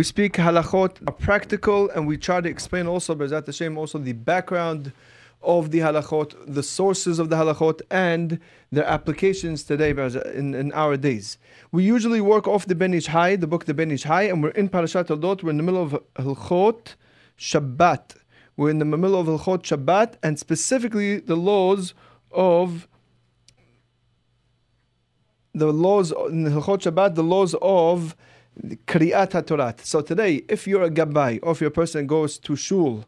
[0.00, 4.14] We speak halachot are practical and we try to explain also, Bezat Hashem, also the
[4.14, 4.94] background
[5.42, 8.40] of the halachot, the sources of the halachot, and
[8.72, 11.36] their applications today in, in our days.
[11.70, 14.42] We usually work off the Ben Ish Hai, the book the Ben Ish Hai, and
[14.42, 15.42] we're in Parashat Toldot.
[15.42, 16.94] We're in the middle of Hilchot
[17.38, 18.16] Shabbat.
[18.56, 21.92] We're in the middle of Hilchot Shabbat, and specifically the laws
[22.30, 22.88] of
[25.52, 28.16] the laws in Hilchot Shabbat, the laws of
[28.86, 29.80] Kriyat HaTorah.
[29.84, 33.04] So today, if you're a gabbai, or if your person goes to shul,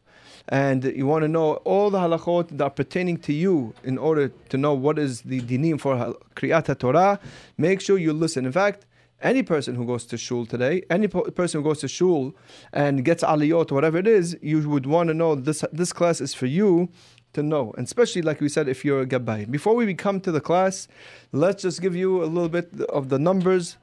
[0.48, 4.28] and you want to know all the halachot that are pertaining to you in order
[4.48, 7.20] to know what is the dinim for Kriyat Torah,
[7.58, 8.44] make sure you listen.
[8.44, 8.86] In fact,
[9.20, 12.34] any person who goes to shul today, any person who goes to shul
[12.72, 16.20] and gets aliyot, or whatever it is, you would want to know this this class
[16.20, 16.88] is for you
[17.32, 19.50] to know, and especially like we said, if you're a gabbai.
[19.50, 20.88] Before we come to the class,
[21.30, 23.76] let's just give you a little bit of the numbers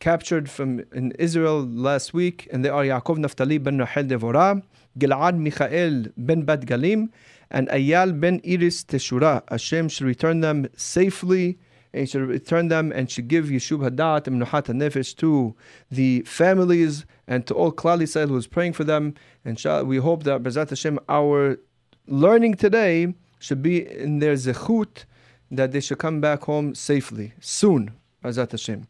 [0.00, 4.62] captured from in Israel last week, and they are Yaakov Naftali ben Rahel Devora,
[4.98, 7.10] Gilad Michael ben Bat Galim,
[7.50, 9.42] and Ayal ben Iris Teshura.
[9.50, 11.58] Hashem should return them safely.
[11.94, 15.56] And should return them and should give Yeshub Hadat and Nuhat Nefesh to
[15.90, 19.14] the families and to all Klal Yisrael who is praying for them.
[19.44, 21.58] And we hope that Bezat Hashem, our
[22.06, 25.04] learning today should be in their zechut
[25.50, 28.86] that they should come back home safely, soon, Azat Hashem.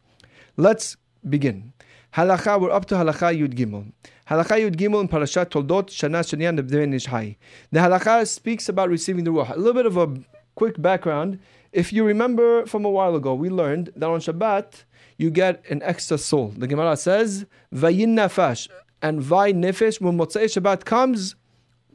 [0.57, 0.97] Let's
[1.29, 1.73] begin.
[2.15, 3.93] Halacha, we're up to Halacha Yud Gimel.
[4.29, 7.37] Halacha Yud Gimel in Parashat Toldot, Shana Shanyan Nebdeven Ishai.
[7.71, 9.55] The Halacha speaks about receiving the Ruach.
[9.55, 10.17] A little bit of a
[10.55, 11.39] quick background.
[11.73, 14.85] If you remember from a while ago, we learned that on Shabbat,
[15.19, 16.55] you get an extra soul.
[16.57, 18.69] The Gemara says, Vayin Nafash,
[19.03, 21.35] and Vay Nefesh, when Motzei Shabbat comes,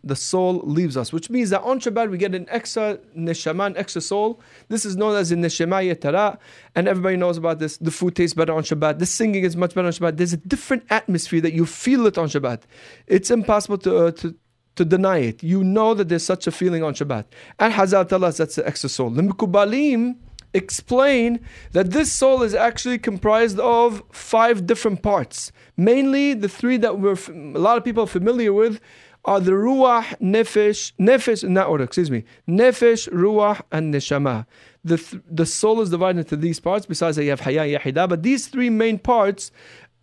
[0.04, 3.78] the soul leaves us, which means that on Shabbat we get an extra neshama, an
[3.78, 4.42] extra soul.
[4.68, 6.38] This is known as the neshama yetara,
[6.76, 7.78] and everybody knows about this.
[7.78, 9.00] The food tastes better on Shabbat.
[9.00, 10.18] The singing is much better on Shabbat.
[10.18, 12.64] There's a different atmosphere that you feel it on Shabbat.
[13.08, 14.36] It's impossible to, uh, to
[14.76, 15.44] to deny it.
[15.44, 17.26] You know that there's such a feeling on Shabbat.
[17.60, 19.10] And Hazal tells us that's the extra soul.
[19.10, 20.16] The Mikubalim
[20.54, 21.40] explain
[21.72, 25.52] that this soul is actually comprised of five different parts.
[25.78, 28.80] Mainly the three that we're a lot of people are familiar with,
[29.26, 34.46] are the ruach, nefesh, nefesh that order, excuse me, nefesh, ruach, and neshama.
[34.84, 38.10] The, th- the soul is divided into these parts, besides that you have haya, yahida,
[38.10, 39.50] but these three main parts,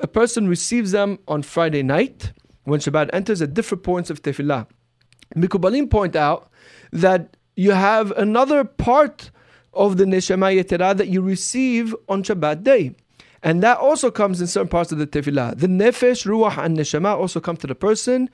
[0.00, 2.32] a person receives them on Friday night,
[2.70, 4.66] when Shabbat enters at different points of tefillah.
[5.34, 6.48] Mikubalim point out
[6.92, 9.30] that you have another part
[9.74, 12.94] of the neshama yetera that you receive on Shabbat day.
[13.42, 15.58] And that also comes in certain parts of the tefillah.
[15.58, 18.28] The nefesh, ruach, and neshama also come to the person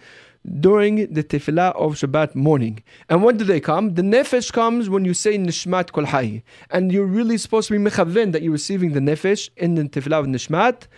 [0.61, 2.83] during the tefillah of Shabbat morning.
[3.09, 3.95] And when do they come?
[3.95, 6.07] The nefesh comes when you say nishmat kol.
[6.71, 10.21] And you're really supposed to be mechaven that you're receiving the nefesh in the tefillah
[10.21, 10.89] of nishmat.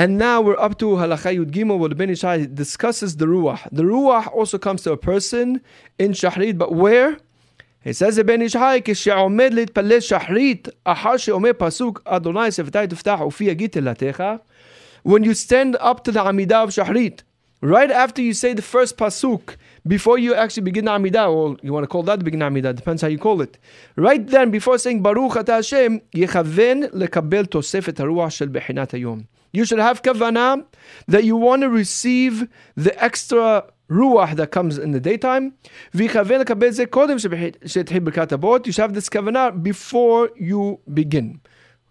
[0.00, 3.26] And now we're up to Halakha Yud Gimel, where the Ben Ish Hai discusses the
[3.26, 3.68] Ruach.
[3.70, 5.60] The Ruach also comes to a person
[5.98, 7.18] in Shahrit, but where?
[7.84, 13.20] He says the Ben Ish Hai, כשעומד להתפלל שחרית, אחר שאומר פסוק, אדוני שפתי תפתח
[13.26, 14.24] ופי יגיד תלתך.
[15.04, 17.20] When you stand up to the Amidah of Shahrit,
[17.60, 21.84] right after you say the first pasuk, before you actually begin Amidah, or you want
[21.84, 23.58] to call that begin Amidah, depends how you call it.
[23.96, 29.39] Right then, before saying Baruch Ata Hashem, יכוון לקבל תוספת הרוח של בחינת היום.
[29.52, 30.64] You should have kavanah
[31.08, 35.54] that you want to receive the extra ruach that comes in the daytime.
[35.92, 36.38] You should have this
[39.08, 41.40] kavanah before you begin.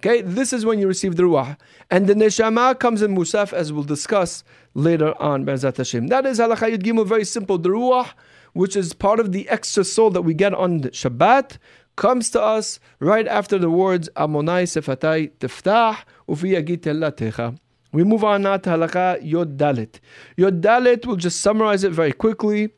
[0.02, 1.58] Okay, this is when you receive the ruach.
[1.92, 6.08] And the neshama comes in musaf, as we'll discuss later on, Be'ezat Hashem.
[6.08, 7.58] That is halacha yud gimel, very simple.
[7.58, 8.14] The ruach
[8.54, 11.58] which is part of the extra soul that we get on Shabbat,
[12.00, 15.98] comes to us right after the words Adonai Sefatai Tiftah
[16.28, 17.60] Ufi Yagit
[17.92, 20.00] We move on now to halakha Yod Dalet.
[20.38, 22.69] Yod Dalet, we'll just summarize it very quickly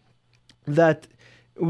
[0.66, 1.08] that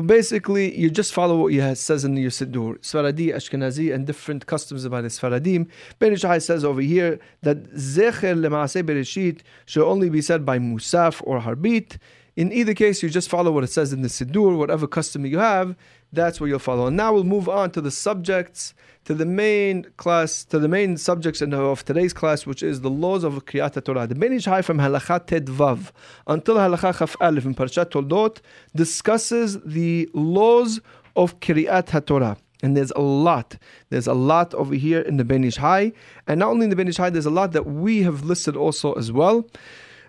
[0.06, 2.80] basically you just follow what it says in your Siddur.
[2.80, 5.68] Sfaradi, Ashkenazi, and different customs about the Sfaradim.
[6.00, 11.42] Ben says over here that Zecher Lema'aseh Bereshit should only be said by Musaf or
[11.42, 11.98] Harbit.
[12.38, 15.40] In either case, you just follow what it says in the Siddur, whatever custom you
[15.40, 15.76] have,
[16.14, 16.88] that's what you'll follow.
[16.88, 18.74] And now we'll move on to the subjects,
[19.06, 23.24] to the main class, to the main subjects of today's class, which is the laws
[23.24, 24.08] of Kriyat Torah.
[24.08, 25.92] The Ben Ish Hai from Halakha Tet Vav
[26.28, 28.40] until Halakha Chaf Alif in Parshat Toldot
[28.76, 30.82] discusses the laws
[31.16, 32.38] of Kriyat Torah.
[32.64, 33.58] And there's a lot.
[33.90, 35.94] There's a lot over here in the Ben Ish Hai.
[36.28, 38.56] And not only in the Ben Ish Hai, there's a lot that we have listed
[38.56, 39.48] also as well.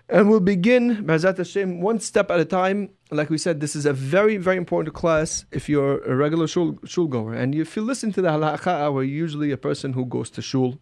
[0.09, 2.89] And we'll begin, B'ezrat Hashem, one step at a time.
[3.09, 6.77] Like we said, this is a very, very important class if you're a regular shul,
[6.83, 7.33] shul goer.
[7.33, 10.77] And if you listen to the halakha hour, usually a person who goes to shul.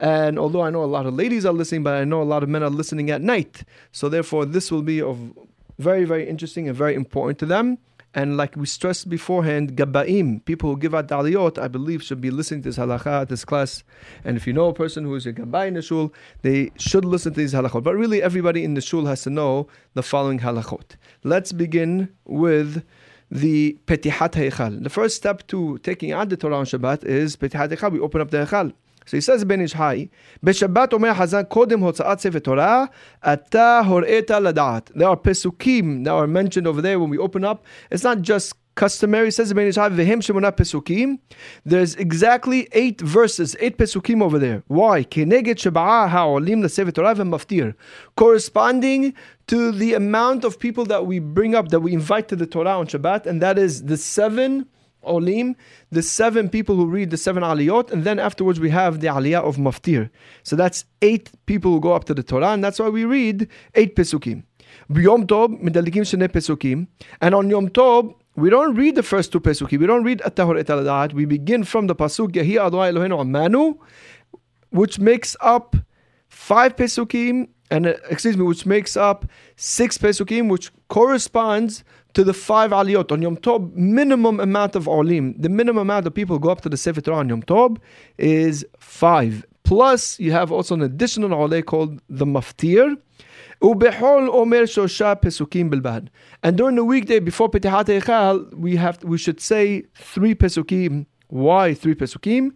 [0.00, 2.42] And although I know a lot of ladies are listening, but I know a lot
[2.42, 3.62] of men are listening at night.
[3.92, 5.32] So therefore, this will be of
[5.78, 7.78] very, very interesting and very important to them.
[8.16, 12.30] And like we stressed beforehand, Gabba'im, people who give out daliyot, I believe should be
[12.30, 13.84] listening to this halakha, this class.
[14.24, 17.04] And if you know a person who is a Gabbai in the shul, they should
[17.04, 17.82] listen to these halachot.
[17.82, 20.96] But really, everybody in the shul has to know the following halachot.
[21.24, 22.82] Let's begin with
[23.30, 24.82] the Petihat Heichal.
[24.82, 27.92] The first step to taking out the Torah on Shabbat is Petihat Heichal.
[27.92, 28.72] We open up the Heichal.
[29.05, 30.07] So he says Ben Ish Hai,
[30.43, 32.85] בשבת אומר חז"ל קודם הוצאת ספר תורה,
[33.33, 34.91] אתה הוראת לדעת.
[34.95, 37.65] There are pesukim that are mentioned over there when we open up.
[37.91, 41.17] It's not just customary, says Ben Ish Hai, v'hem shemona pesukim.
[41.65, 44.63] There's exactly eight verses, eight pesukim over there.
[44.67, 45.03] Why?
[45.03, 47.71] כנגד שבעה העולים לספר תורה ומפטיר.
[48.15, 49.13] Corresponding
[49.47, 52.77] to the amount of people that we bring up, that we invite to the Torah
[52.77, 54.65] on Shabbat, and that is the seven
[55.06, 55.56] olim,
[55.90, 59.42] the seven people who read the seven aliyot, and then afterwards we have the aliyah
[59.42, 60.10] of maftir.
[60.42, 63.48] So that's eight people who go up to the Torah, and that's why we read
[63.74, 64.44] eight pesukim.
[64.90, 66.88] B'yom Tov medalikim shene pesukim,
[67.20, 69.80] and on Yom Tov we don't read the first two pesukim.
[69.80, 73.78] We don't read atahor et We begin from the pasuk Yehi Adonai Eloheinu Amanu,
[74.70, 75.74] which makes up
[76.28, 79.26] five pesukim and uh, excuse me, which makes up
[79.56, 81.84] six pesukim, which corresponds
[82.14, 86.14] to the five aliyot on Yom Tov, minimum amount of olim, the minimum amount of
[86.14, 87.78] people go up to the Sefer Torah on Yom Tov
[88.18, 89.44] is five.
[89.64, 92.96] Plus, you have also an additional oleh called the maftir.
[96.42, 101.06] And during the weekday before Petihat Echal, we have we should say three pesukim.
[101.28, 102.52] Why three pesukim?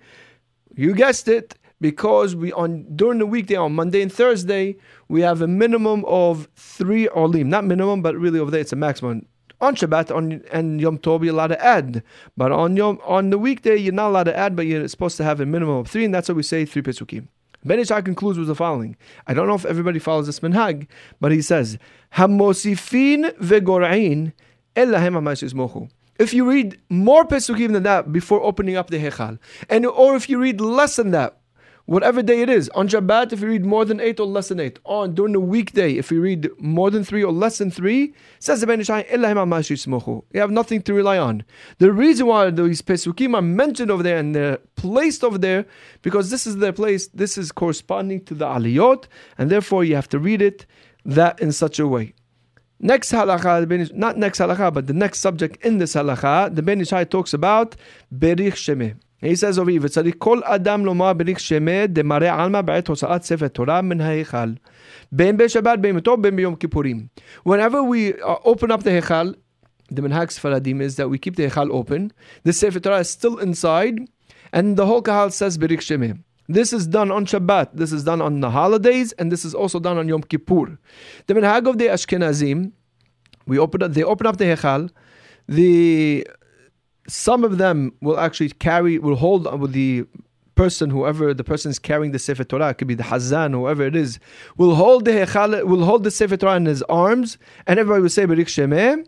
[0.76, 4.77] You guessed it, because we on during the weekday on Monday and Thursday
[5.09, 7.49] we have a minimum of three olim.
[7.49, 9.27] Not minimum, but really over there it's a maximum
[9.61, 12.03] on Shabbat on and Yom Tov you're allowed to add,
[12.37, 15.25] but on Yom on the weekday you're not allowed to add, but you're supposed to
[15.25, 17.29] have a minimum of three, and that's why we say three pesukim.
[17.65, 18.97] Ben Ish Hai concludes with the following.
[19.26, 20.87] I don't know if everybody follows this minhag,
[21.21, 21.79] but he says,
[22.15, 24.33] "Hamosifin vegorain
[24.76, 29.38] elahem If you read more pesukim than that before opening up the hechal,
[29.69, 31.39] and or if you read less than that
[31.87, 32.69] whatever day it is.
[32.71, 34.79] On Shabbat, if you read more than eight or less than eight.
[34.85, 38.61] On during the weekday, if you read more than three or less than three, says
[38.61, 41.44] the Ben You have nothing to rely on.
[41.79, 45.66] The reason why these pesukim are mentioned over there and they're placed over there,
[46.02, 49.04] because this is their place, this is corresponding to the aliyot,
[49.38, 50.66] and therefore you have to read it
[51.04, 52.14] that in such a way.
[52.83, 56.90] Next halakha, not next halakha, but the next subject in this halakha, the Ben Ish
[56.90, 57.76] Hai talks about
[58.14, 58.97] berich shemeh.
[59.22, 63.48] He says over here, וצריך כל אדם לומר בריך שמא דמראה עלמא בעת הוצאת ספר
[63.48, 64.53] תורה מן ההיכל.
[65.12, 67.08] בין בשבת, בין בטוב, בין ביום כיפורים.
[67.50, 69.34] Whenever we uh, open up the היכל,
[69.91, 72.12] the minhag Sfaradim is that we keep the היכל open,
[72.44, 74.00] the Sefer Torah is still inside,
[74.53, 76.13] and the whole kahal says בריך שמא.
[76.48, 79.79] This is done on Shabbat, this is done on the holidays, and this is also
[79.79, 80.77] done on Yom Kippur.
[81.25, 82.72] The minhag of the Ashkenazim,
[83.48, 84.91] we open up, they open up the Hechal,
[85.48, 86.27] the
[87.11, 90.05] some of them will actually carry, will hold with the
[90.55, 93.97] person, whoever the person is carrying the Sefer Torah, could be the Hazan, whoever it
[93.97, 94.19] is,
[94.57, 98.11] will hold the Hechal, will hold the Sefer Torah in his arms, and everybody will
[98.11, 99.07] say Berik Shemeh.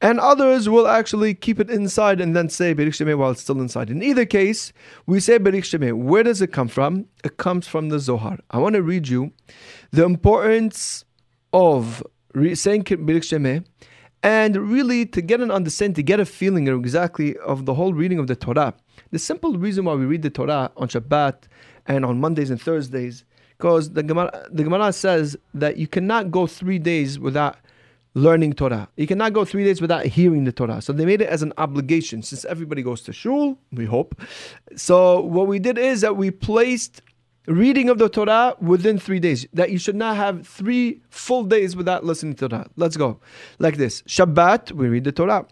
[0.00, 3.60] And others will actually keep it inside and then say Berik Shemeh while it's still
[3.60, 3.88] inside.
[3.88, 4.72] In either case,
[5.06, 5.92] we say Berik Shemeh.
[5.92, 7.06] Where does it come from?
[7.24, 8.38] It comes from the Zohar.
[8.50, 9.32] I want to read you
[9.92, 11.04] the importance
[11.52, 12.02] of
[12.34, 13.64] saying Berik Shemeh
[14.22, 18.18] and really to get an understanding, to get a feeling exactly of the whole reading
[18.18, 18.74] of the Torah.
[19.10, 21.44] The simple reason why we read the Torah on Shabbat
[21.86, 23.24] and on Mondays and Thursdays,
[23.58, 27.56] because the Gemara, the Gemara says that you cannot go three days without
[28.14, 28.88] learning Torah.
[28.96, 30.82] You cannot go three days without hearing the Torah.
[30.82, 34.20] So they made it as an obligation since everybody goes to shul, we hope.
[34.76, 37.00] So what we did is that we placed
[37.46, 39.46] reading of the Torah within three days.
[39.52, 42.68] That you should not have three full days without listening to Torah.
[42.76, 43.20] Let's go.
[43.58, 45.46] Like this Shabbat, we read the Torah.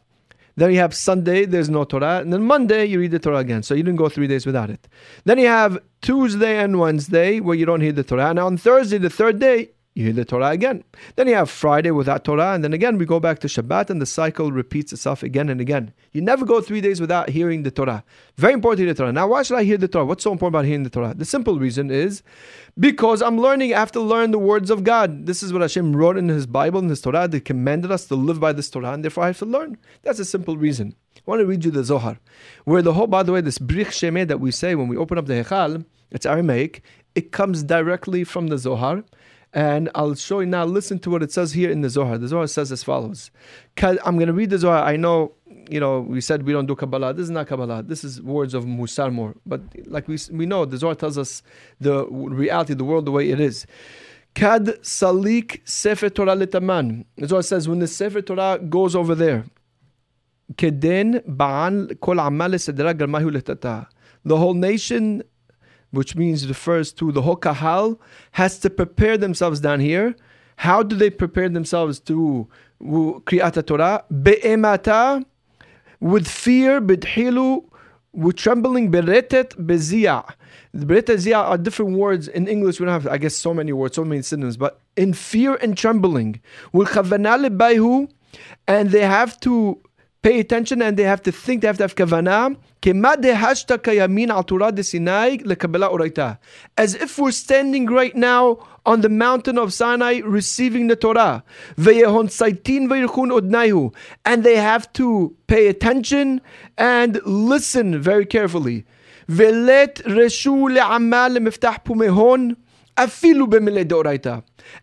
[0.57, 2.19] Then you have Sunday, there's no Torah.
[2.19, 3.63] And then Monday, you read the Torah again.
[3.63, 4.89] So you didn't go three days without it.
[5.25, 8.29] Then you have Tuesday and Wednesday, where you don't hear the Torah.
[8.31, 10.85] And on Thursday, the third day, you hear the Torah again.
[11.17, 14.01] Then you have Friday without Torah, and then again we go back to Shabbat, and
[14.01, 15.93] the cycle repeats itself again and again.
[16.13, 18.05] You never go three days without hearing the Torah.
[18.37, 19.13] Very important to hear the Torah.
[19.13, 20.05] Now, why should I hear the Torah?
[20.05, 21.15] What's so important about hearing the Torah?
[21.15, 22.23] The simple reason is
[22.79, 25.27] because I'm learning, I have to learn the words of God.
[25.27, 27.27] This is what Hashem wrote in His Bible, in His Torah.
[27.27, 29.77] They commanded us to live by this Torah, and therefore I have to learn.
[30.03, 30.95] That's a simple reason.
[31.17, 32.19] I want to read you the Zohar,
[32.65, 35.19] where the whole, by the way, this Brich Shemeh that we say when we open
[35.19, 36.83] up the Hechal, it's Aramaic,
[37.15, 39.05] it comes directly from the Zohar.
[39.53, 40.65] And I'll show you now.
[40.65, 42.19] Listen to what it says here in the Zohar.
[42.19, 43.31] The Zohar says as follows.
[43.83, 44.85] I'm going to read the Zohar.
[44.85, 45.33] I know,
[45.69, 47.15] you know, we said we don't do Kabbalah.
[47.15, 47.83] This is not Kabbalah.
[47.83, 49.35] This is words of Musar more.
[49.45, 51.43] But like we, we know, the Zohar tells us
[51.81, 53.67] the reality, the world the way it is.
[54.35, 57.05] Kad salik sefer Torah letaman.
[57.17, 59.47] The Zohar says when the sefer Torah goes over there,
[60.55, 65.25] keden ba'an kol amal The whole nation
[65.91, 67.99] which means refers to the Hokahal,
[68.33, 70.15] has to prepare themselves down here.
[70.57, 72.47] How do they prepare themselves to
[72.83, 74.05] Kriyat Torah?
[74.23, 75.25] Be'emata,
[76.01, 77.65] with fear, bidhilu,
[78.13, 80.25] with trembling, beretet, bezia.
[80.75, 82.79] Beretet zia are different words in English.
[82.79, 85.77] We don't have, I guess, so many words, so many synonyms, but in fear and
[85.77, 86.41] trembling.
[88.69, 89.81] And they have to
[90.23, 92.57] pay attention and they have to think, they have to have kavanah.
[96.77, 101.45] As if we're standing right now on the mountain of Sinai receiving the Torah.
[104.25, 106.41] And they have to pay attention
[106.79, 108.87] and listen very carefully.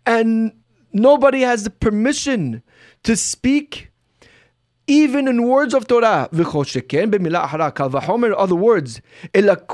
[0.05, 0.53] And
[0.93, 2.63] nobody has the permission
[3.03, 3.91] to speak
[4.87, 6.45] even in words of Torah, other
[8.55, 9.01] words,
[9.33, 9.65] Everybody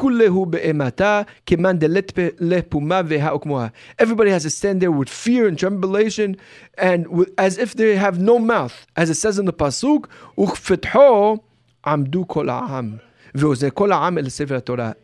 [4.31, 6.35] has to stand there with fear and tribulation
[6.79, 8.87] and with, as if they have no mouth.
[8.95, 10.07] As it says in the Pasuk,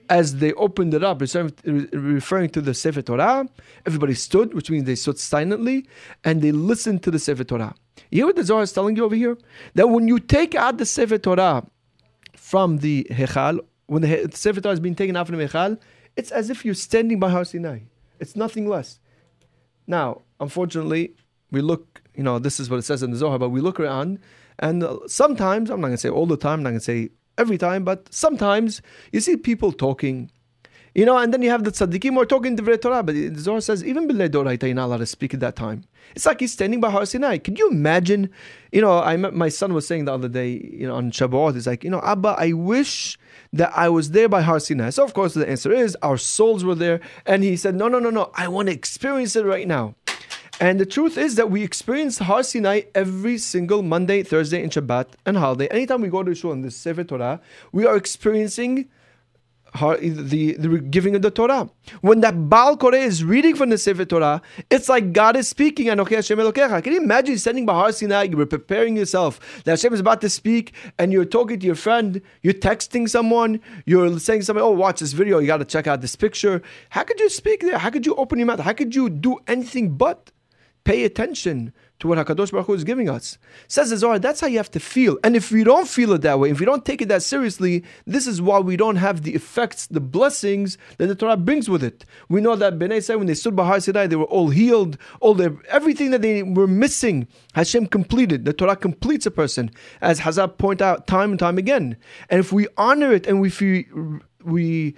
[0.10, 3.48] As they opened it up, referring to the Sefer Torah,
[3.86, 5.86] everybody stood, which means they stood silently,
[6.24, 7.76] and they listened to the Sefer Torah.
[8.10, 9.38] You hear what the Zohar is telling you over here?
[9.76, 11.66] That when you take out the Sefer Torah
[12.36, 15.80] from the Hechal, when the Sefer Torah is being taken out from the Hechal,
[16.16, 17.80] it's as if you're standing by Har Sinai.
[18.20, 19.00] It's nothing less.
[19.88, 21.16] Now, unfortunately,
[21.52, 23.80] we look, you know, this is what it says in the Zohar, but we look
[23.80, 24.20] around,
[24.60, 26.86] and uh, sometimes, I'm not going to say all the time, I'm not going to
[26.86, 30.30] say every time, but sometimes you see people talking,
[30.96, 33.34] you know, and then you have the tzaddikim who are talking the Torah, but the
[33.36, 35.84] Zohar says even b'lei doraita not allowed to speak at that time.
[36.16, 37.38] It's like he's standing by Har Sinai.
[37.38, 38.30] Can you imagine?
[38.72, 41.68] You know, I my son was saying the other day, you know, on Shabbat, he's
[41.68, 43.18] like, you know, Abba, I wish
[43.54, 44.90] that I was there by Har Sinai.
[44.90, 48.00] So of course the answer is our souls were there, and he said, no, no,
[48.00, 49.96] no, no, I want to experience it right now.
[50.62, 55.08] And the truth is that we experience Har Sinai every single Monday, Thursday, and Shabbat
[55.26, 55.68] and holiday.
[55.70, 57.40] Anytime we go to Shul in the Sefer Torah,
[57.72, 58.90] we are experiencing
[59.74, 61.70] the, the giving of the Torah.
[62.02, 65.88] When that Baal Koreh is reading from the Sefer Torah, it's like God is speaking.
[65.88, 70.30] Can you imagine standing by Har Sinai, you're preparing yourself, that Hashem is about to
[70.30, 75.00] speak, and you're talking to your friend, you're texting someone, you're saying something, oh, watch
[75.00, 76.62] this video, you got to check out this picture.
[76.90, 77.78] How could you speak there?
[77.78, 78.60] How could you open your mouth?
[78.60, 80.32] How could you do anything but
[80.84, 83.38] pay attention to what Hakadosh Baruch Hu is giving us.
[83.68, 85.18] Says the Zohar, that's how you have to feel.
[85.24, 87.84] And if we don't feel it that way, if we don't take it that seriously,
[88.06, 91.84] this is why we don't have the effects, the blessings that the Torah brings with
[91.84, 92.06] it.
[92.30, 94.98] We know that Bnei said when they stood by Har Sinai, they were all healed,
[95.20, 98.46] all their everything that they were missing, Hashem completed.
[98.46, 99.70] The Torah completes a person,
[100.02, 101.98] as Hazal point out time and time again.
[102.30, 103.88] And if we honor it and if we
[104.44, 104.96] we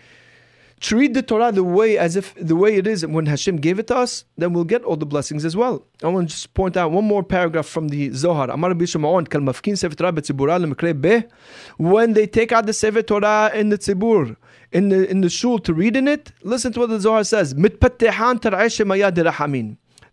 [0.81, 3.87] treat the Torah the way as if the way it is when Hashem gave it
[3.87, 5.85] to us, then we'll get all the blessings as well.
[6.03, 8.47] I want to just point out one more paragraph from the Zohar.
[11.77, 14.35] When they take out the Sefer Torah in the Tzibur,
[14.71, 17.53] in the in the shul to read in it, listen to what the Zohar says.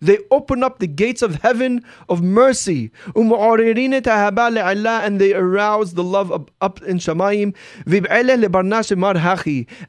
[0.01, 2.91] They open up the gates of heaven of mercy.
[3.17, 7.55] Um, and they arouse the love up, up in Shamayim.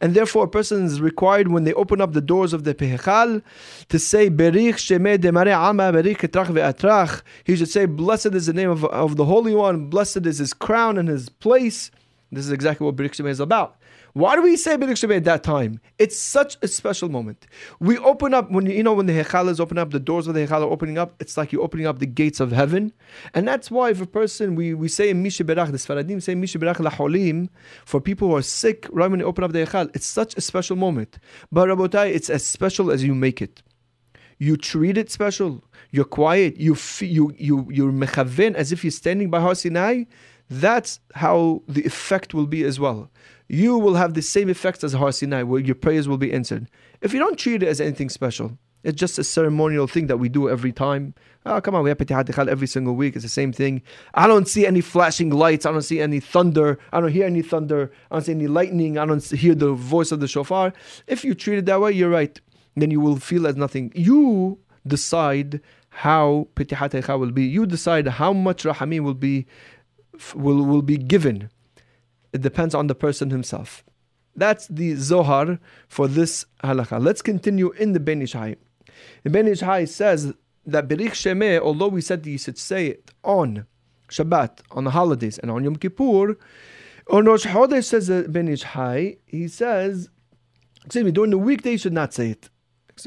[0.02, 3.44] And therefore, a person is required when they open up the doors of the Pehechal
[3.90, 4.30] to say,
[7.44, 10.54] He should say, Blessed is the name of, of the Holy One, blessed is his
[10.54, 11.92] crown and his place.
[12.32, 13.79] This is exactly what Berich Shemeh is about.
[14.20, 15.80] Why do we say Berich Shemeh at that time?
[15.98, 17.48] It's such a special moment.
[17.80, 20.34] We open up when you know when the Hechal is open up, the doors of
[20.34, 21.16] the Hechal are opening up.
[21.22, 22.92] It's like you're opening up the gates of heaven,
[23.34, 26.86] and that's why if a person we, we say in Mishiberach, the Sfaradim say Mishiberach
[26.86, 27.48] laholim
[27.86, 28.90] for people who are sick.
[28.92, 31.18] Right when they open up the Hechal, it's such a special moment.
[31.50, 33.64] But Rabotai, it's as special as you make it.
[34.38, 35.64] You treat it special.
[35.92, 36.58] You're quiet.
[36.58, 40.04] You you you you're mechaven as if you're standing by Har Sinai.
[40.50, 43.10] That's how the effect will be as well
[43.50, 46.70] you will have the same effects as Har Sinai, where your prayers will be answered.
[47.02, 50.30] If you don't treat it as anything special, it's just a ceremonial thing that we
[50.30, 51.16] do every time.
[51.46, 53.16] Oh, come on, we have Petihat every single week.
[53.16, 53.82] It's the same thing.
[54.14, 55.66] I don't see any flashing lights.
[55.66, 56.78] I don't see any thunder.
[56.94, 57.92] I don't hear any thunder.
[58.12, 58.98] I don't see any lightning.
[58.98, 60.72] I don't hear the voice of the shofar.
[61.08, 62.40] If you treat it that way, you're right.
[62.76, 63.92] Then you will feel as nothing.
[63.96, 67.46] You decide how Petihat will be.
[67.46, 69.48] You decide how much Rahamim will be
[70.36, 71.50] will, will be given
[72.32, 73.84] it depends on the person himself.
[74.36, 77.04] That's the Zohar for this halakha.
[77.04, 78.56] Let's continue in the Ben Ish Hai.
[79.24, 80.34] The Ben Ish Hai says
[80.66, 83.66] that Berich Shemeh, although we said that you should say it on
[84.10, 86.38] Shabbat, on the holidays, and on Yom Kippur,
[87.10, 90.10] on Rosh Chodesh says Ben Ish Hai, he says,
[90.86, 92.50] excuse me, during the weekday you should not say it.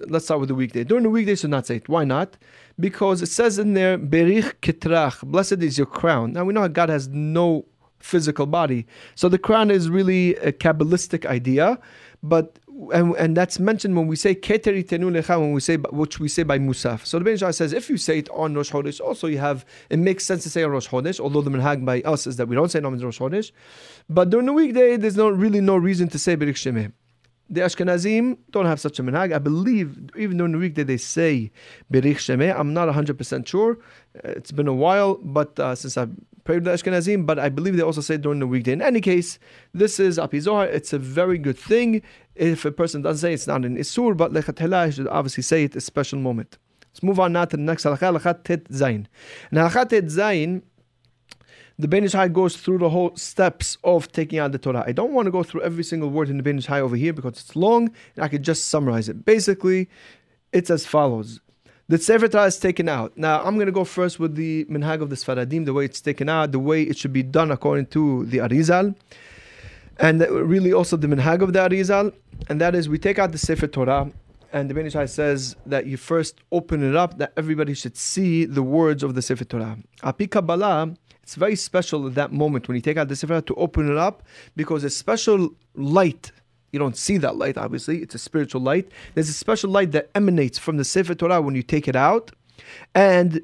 [0.09, 0.85] Let's start with the weekday.
[0.85, 1.88] During the weekday you should not say it.
[1.88, 2.37] Why not?
[2.79, 6.33] Because it says in there, Berich Kitrach, blessed is your crown.
[6.33, 7.67] Now we know God has no
[7.99, 8.87] physical body.
[9.14, 11.79] So the crown is really a Kabbalistic idea,
[12.23, 12.59] but
[12.93, 16.29] and, and that's mentioned when we say keteri tenu lecha, when we say which we
[16.29, 17.05] say by Musaf.
[17.07, 19.99] So the Ben says if you say it on Rosh Chodesh, also you have it
[19.99, 22.57] makes sense to say on Rosh Chodesh, although the minhag by us is that we
[22.57, 23.52] don't say it on Rosh Chodesh.
[24.09, 26.93] But during the weekday, there's no really no reason to say Berich Shemeh.
[27.52, 29.35] The Ashkenazim don't have such a minhag.
[29.35, 31.52] I believe even during the weekday they say
[31.92, 32.59] Berich Shemeh.
[32.59, 33.78] I'm not 100% sure.
[34.14, 36.12] It's been a while, but uh, since I've
[36.44, 38.73] prayed the Ashkenazim, but I believe they also say during the weekday.
[38.73, 39.38] In any case,
[39.75, 40.66] this is Apizohar.
[40.66, 42.00] It's a very good thing.
[42.35, 45.77] If a person doesn't say it's not an Isur, but Lechatela, should obviously say it
[45.77, 46.57] a special moment.
[46.88, 49.09] Let's move on now to the next halakha, halakha tet zayin.
[49.50, 50.62] Now, halakha tet zayin
[51.78, 54.85] the Ben Ish Hai goes through the whole steps of taking out the Torah.
[54.87, 56.96] I don't want to go through every single word in the Ben Ish Hai over
[56.96, 59.24] here because it's long and I could just summarize it.
[59.24, 59.88] Basically,
[60.52, 61.40] it's as follows.
[61.88, 63.16] The Sefer Torah is taken out.
[63.18, 66.00] Now, I'm going to go first with the Minhag of the Sfaradim, the way it's
[66.00, 68.94] taken out, the way it should be done according to the Arizal,
[69.98, 72.14] and really also the Minhag of the Arizal.
[72.48, 74.11] And that is, we take out the Sefer Torah,
[74.52, 77.96] and the Ben Ish Hai says that you first open it up, that everybody should
[77.96, 79.76] see the words of the Sefer Torah.
[80.02, 83.54] Api Kabbalah, it's very special at that moment when you take out the Sefer to
[83.54, 84.22] open it up
[84.56, 86.32] because a special light.
[86.72, 87.98] You don't see that light, obviously.
[87.98, 88.90] It's a spiritual light.
[89.14, 92.32] There's a special light that emanates from the Sefer Torah when you take it out.
[92.94, 93.42] And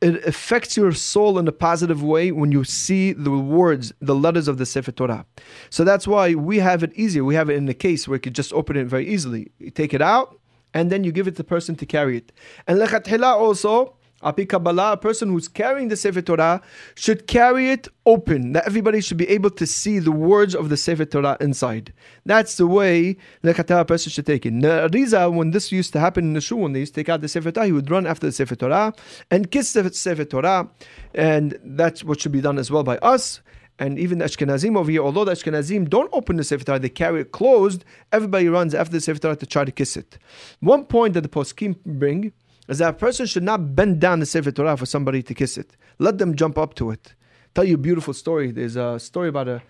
[0.00, 4.48] it affects your soul in a positive way when you see the words, the letters
[4.48, 5.24] of the Sefer Torah.
[5.70, 7.24] So that's why we have it easier.
[7.24, 9.52] We have it in the case where you could just open it very easily.
[9.58, 10.38] You take it out,
[10.74, 12.32] and then you give it to the person to carry it.
[12.66, 16.62] And lechatchila also, Api Kabbalah, a person who's carrying the Sefer Torah
[16.94, 20.76] should carry it open, that everybody should be able to see the words of the
[20.76, 21.92] Sefer Torah inside.
[22.24, 24.60] That's the way the a person should take it.
[24.60, 27.08] The Riza, when this used to happen in the shul, when they used to take
[27.08, 28.92] out the Sefer Torah, he would run after the Sefer Torah
[29.30, 30.68] and kiss the Sefer Torah,
[31.14, 33.40] and that's what should be done as well by us.
[33.78, 36.88] And even the Ashkenazim over here, although the Ashkenazim don't open the Sefer Torah, they
[36.88, 40.18] carry it closed, everybody runs after the Sefer Torah to try to kiss it.
[40.60, 42.32] One point that the poskim bring
[42.68, 45.58] is that a person should not bend down the Sefer Torah for somebody to kiss
[45.58, 45.76] it.
[45.98, 47.14] Let them jump up to it.
[47.54, 48.50] Tell you a beautiful story.
[48.50, 49.62] There's a story about a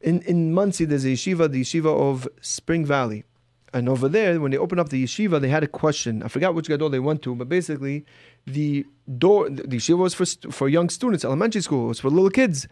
[0.00, 0.84] in in Monsey.
[0.84, 3.24] There's a yeshiva, the yeshiva of Spring Valley,
[3.72, 6.22] and over there, when they opened up the yeshiva, they had a question.
[6.22, 8.04] I forgot which gadol they went to, but basically,
[8.46, 8.86] the
[9.18, 11.86] door the yeshiva was for for young students, elementary school.
[11.86, 12.68] It was for little kids,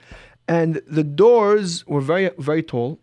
[0.47, 3.01] and the doors were very very tall,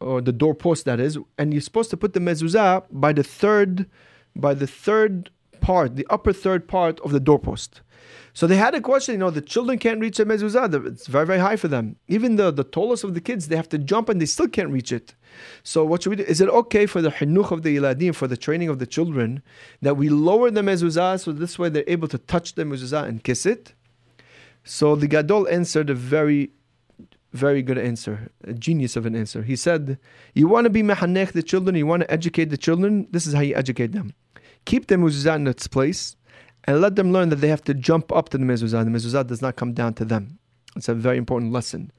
[0.00, 3.22] or the door doorpost that is, and you're supposed to put the mezuzah by the
[3.22, 3.90] third
[4.34, 5.30] by the third
[5.64, 7.80] part, the upper third part of the doorpost.
[8.34, 10.86] So they had a question, you know, the children can't reach the mezuzah.
[10.86, 11.96] It's very, very high for them.
[12.08, 14.70] Even the, the tallest of the kids, they have to jump and they still can't
[14.70, 15.14] reach it.
[15.62, 16.24] So what should we do?
[16.24, 19.42] Is it okay for the hinuch of the iladim, for the training of the children,
[19.80, 23.24] that we lower the mezuzah so this way they're able to touch the mezuzah and
[23.24, 23.72] kiss it?
[24.64, 26.50] So the Gadol answered a very,
[27.32, 29.42] very good answer, a genius of an answer.
[29.44, 29.98] He said,
[30.34, 33.32] you want to be mehanech the children, you want to educate the children, this is
[33.32, 34.12] how you educate them
[34.64, 36.16] keep the mezuzah in its place,
[36.64, 38.84] and let them learn that they have to jump up to the mezuzah.
[38.84, 40.38] The mezuzah does not come down to them.
[40.76, 41.92] It's a very important lesson,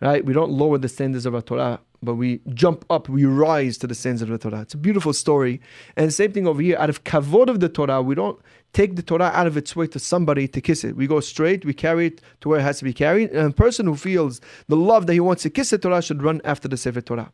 [0.00, 0.24] right?
[0.24, 3.86] We don't lower the standards of our Torah, but we jump up, we rise to
[3.86, 4.62] the standards of the Torah.
[4.62, 5.60] It's a beautiful story.
[5.96, 8.40] And same thing over here, out of kavod of the Torah, we don't
[8.72, 10.96] take the Torah out of its way to somebody to kiss it.
[10.96, 13.30] We go straight, we carry it to where it has to be carried.
[13.32, 16.22] And a person who feels the love that he wants to kiss the Torah should
[16.22, 17.30] run after the Sefer Torah.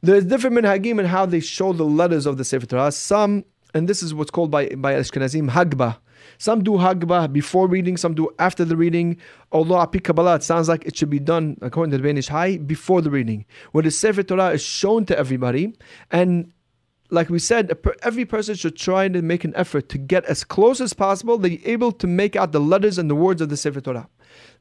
[0.00, 2.92] There's different minhagim in how they show the letters of the Sefer Torah.
[2.92, 5.98] Some, and this is what's called by, by Ashkenazim, Hagbah.
[6.38, 9.16] Some do Hagbah before reading, some do after the reading.
[9.52, 12.28] Although Api Kabbalah, it sounds like it should be done, according to the Ben Ish
[12.28, 13.44] Hai, before the reading.
[13.72, 15.74] Where the Sefer Torah is shown to everybody.
[16.10, 16.52] And
[17.10, 20.80] like we said, every person should try to make an effort to get as close
[20.80, 23.56] as possible, that you're able to make out the letters and the words of the
[23.56, 24.08] Sefer Torah.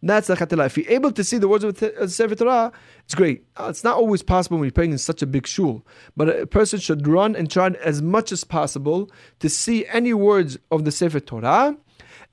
[0.01, 0.65] That's the Chatila.
[0.65, 2.71] If you're able to see the words of the Sefer Torah,
[3.03, 3.45] it's great.
[3.57, 5.85] Uh, it's not always possible when you're praying in such a big shul,
[6.15, 9.09] but a person should run and try as much as possible
[9.39, 11.77] to see any words of the Sefer Torah.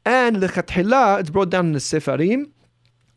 [0.04, 2.50] And the Chatila, it's brought down in the Sefarim,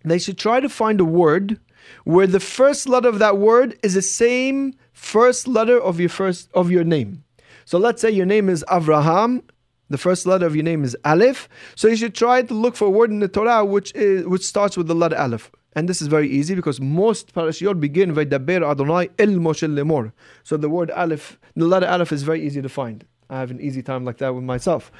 [0.04, 1.60] they should try to find a word
[2.04, 6.50] where the first letter of that word is the same first letter of your first
[6.54, 7.24] of your name.
[7.66, 9.44] So let's say your name is Avraham,
[9.90, 11.50] the first letter of your name is Aleph.
[11.76, 14.46] So you should try to look for a word in the Torah which is which
[14.46, 15.52] starts with the letter Aleph.
[15.74, 20.12] And this is very easy because most parashiyot begin Vaydaber Adonai El Moshe Lemor.
[20.44, 23.06] So the word Aleph, the letter Aleph is very easy to find.
[23.30, 24.92] I have an easy time like that with myself.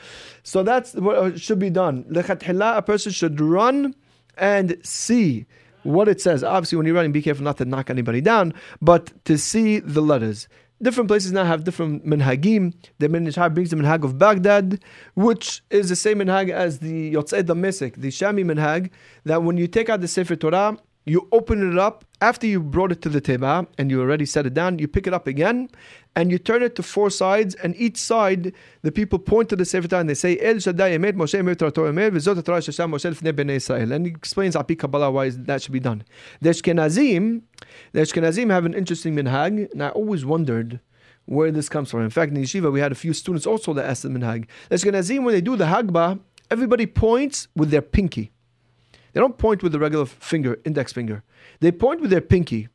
[0.44, 2.04] So that's what should be done.
[2.06, 3.96] Lechatchila, a person should run
[4.38, 5.48] and see
[5.84, 6.44] what it says.
[6.44, 10.02] Obviously, when you're running, be careful not to knock anybody down, but to see the
[10.02, 10.48] letters.
[10.82, 12.74] Different places now have different minhagim.
[13.00, 14.82] The Minhaj brings the minhag of Baghdad,
[15.14, 18.90] which is the same minhag as the Yotzei Damascus, the Shami minhag,
[19.26, 22.92] that when you take out the Sefer Torah, you open it up after you brought
[22.92, 25.70] it to the teba and you already set it down, you pick it up again
[26.16, 29.64] and you turn it to four sides, and each side the people point to the
[29.64, 33.10] Sefer and they say El Shaddai Emet Moshe Emet Torah Emet V'zot Torah Shasham Moshe
[33.10, 36.04] Lefnei Bnei Israel, and he explains Api Kabbalah why that should be done.
[36.42, 37.42] The Ashkenazim,
[37.94, 40.80] the Ashkenazim have an interesting minhag, and I always wondered
[41.26, 42.02] where this comes from.
[42.02, 44.48] In fact, in yeshiva we had a few students also that asked the minhag.
[44.70, 46.20] The Ashkenazim when they do the Hagbah,
[46.52, 48.32] everybody points with their pinky.
[49.14, 51.24] They don't point with the regular finger, index finger.
[51.60, 52.68] They point with their pinky.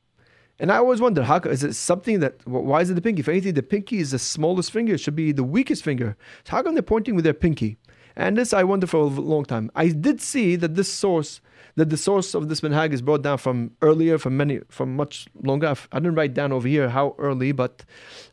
[0.59, 2.47] And I always wonder, how is it something that?
[2.47, 3.20] Why is it the pinky?
[3.20, 6.16] If anything, the pinky is the smallest finger; it should be the weakest finger.
[6.44, 7.77] So how come they're pointing with their pinky?
[8.16, 9.70] And this I wonder for a long time.
[9.75, 11.40] I did see that this source,
[11.75, 15.27] that the source of this minhag is brought down from earlier, from many, from much
[15.42, 15.75] longer.
[15.90, 17.85] I didn't write down over here how early, but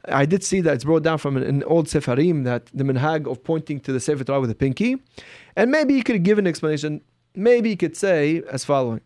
[0.05, 3.29] I did see that it's brought down from an, an old sefarim that the minhag
[3.29, 4.97] of pointing to the sefer Torah with a pinky.
[5.55, 7.01] And maybe you could give an explanation.
[7.35, 9.01] Maybe you could say as following.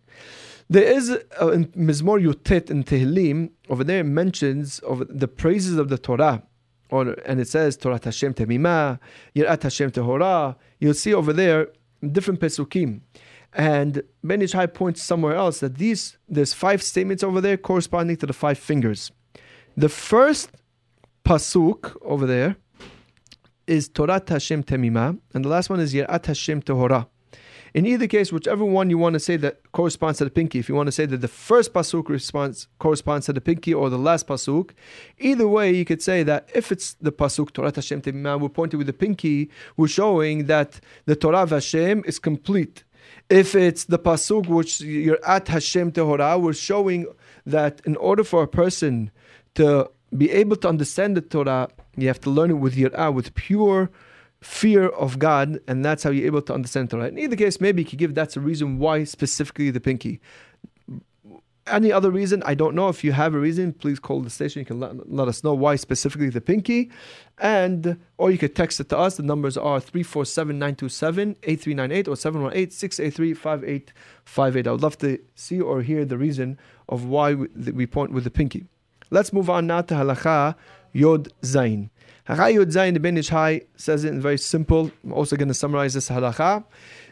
[0.67, 1.11] There is
[1.41, 5.97] uh, in Mizmor Yud Tet in Tehillim over there mentions of the praises of the
[5.97, 6.41] Torah,
[6.89, 8.99] or and it says Torah Hashem Temima,
[9.35, 10.55] Yirat Hashem Tehorah.
[10.79, 11.67] You'll see over there
[12.11, 13.01] different pesukim,
[13.53, 18.17] and Ben Ish Hai points somewhere else that these there's five statements over there corresponding
[18.17, 19.11] to the five fingers.
[19.77, 20.49] The first
[21.23, 22.55] pasuk over there
[23.67, 27.05] is Torah Hashem Temima, and the last one is Yirat Hashem Tehorah.
[27.75, 30.69] In either case, whichever one you want to say that corresponds to the pinky, if
[30.69, 33.97] you want to say that the first pasuk responds, corresponds to the pinky or the
[33.97, 34.69] last pasuk,
[35.19, 38.77] either way, you could say that if it's the pasuk Torah Hashem Temimah, we're pointing
[38.77, 42.85] with the pinky, we're showing that the Torah of Hashem is complete.
[43.29, 47.07] If it's the pasuk which Yirat Hashem Tehorah, we're showing
[47.45, 49.11] that in order for a person
[49.55, 53.35] to be able to understand the Torah, you have to learn it with your with
[53.35, 53.89] pure
[54.45, 57.07] fear of God, and that's how you're able to understand Torah.
[57.07, 60.21] In either case, maybe you could give that's a reason why specifically the pinky.
[61.65, 62.87] Any other reason, I don't know.
[62.89, 64.59] If you have a reason, please call the station.
[64.59, 66.91] You can let, let us know why specifically the pinky.
[67.39, 69.17] And, or you could text it to us.
[69.17, 74.67] The numbers are 347 927 8398 or 718 683 5858.
[74.67, 78.25] I would love to see or hear the reason of why we, we point with
[78.25, 78.65] the pinky.
[79.09, 80.55] Let's move on now to halacha
[80.93, 81.89] Yod Zain.
[82.27, 84.89] Hachayud Zayin, Ben Ish Hai says it in very simple.
[85.03, 86.63] I'm also going to summarize this halacha.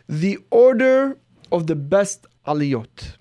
[0.10, 1.18] The order
[1.52, 3.16] of the best aliyot.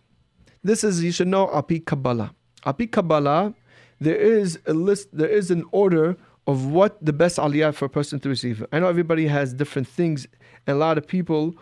[0.64, 2.35] This is, you should know, Api Kabbalah.
[2.64, 3.52] Api Kabbalah,
[4.00, 7.90] there is a list, there is an order of what the best aliyah for a
[7.90, 8.64] person to receive.
[8.72, 10.26] I know everybody has different things,
[10.66, 11.55] and a lot of people,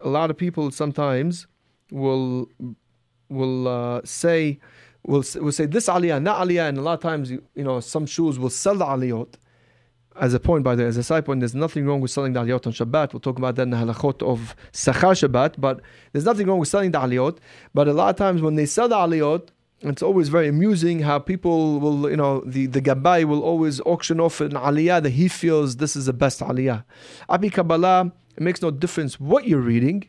[0.00, 1.48] a lot of people sometimes
[1.90, 2.48] will
[3.28, 4.60] will uh, say
[5.04, 7.80] will will say this aliyah, not aliyah, and a lot of times you, you know
[7.80, 9.34] some shuls will sell the aliyot
[10.20, 12.32] as a point, by the way, as a side point, there's nothing wrong with selling
[12.32, 13.12] the aliyot on Shabbat.
[13.12, 15.80] We'll talk about that in the halachot of Sachar Shabbat, but
[16.12, 17.38] there's nothing wrong with selling the aliyot.
[17.74, 19.48] But a lot of times when they sell the aliyot,
[19.80, 24.20] it's always very amusing how people will, you know, the, the Gabbai will always auction
[24.20, 26.84] off an aliyah that he feels this is the best aliyah.
[27.28, 30.08] Api Kabbalah, it makes no difference what you're reading.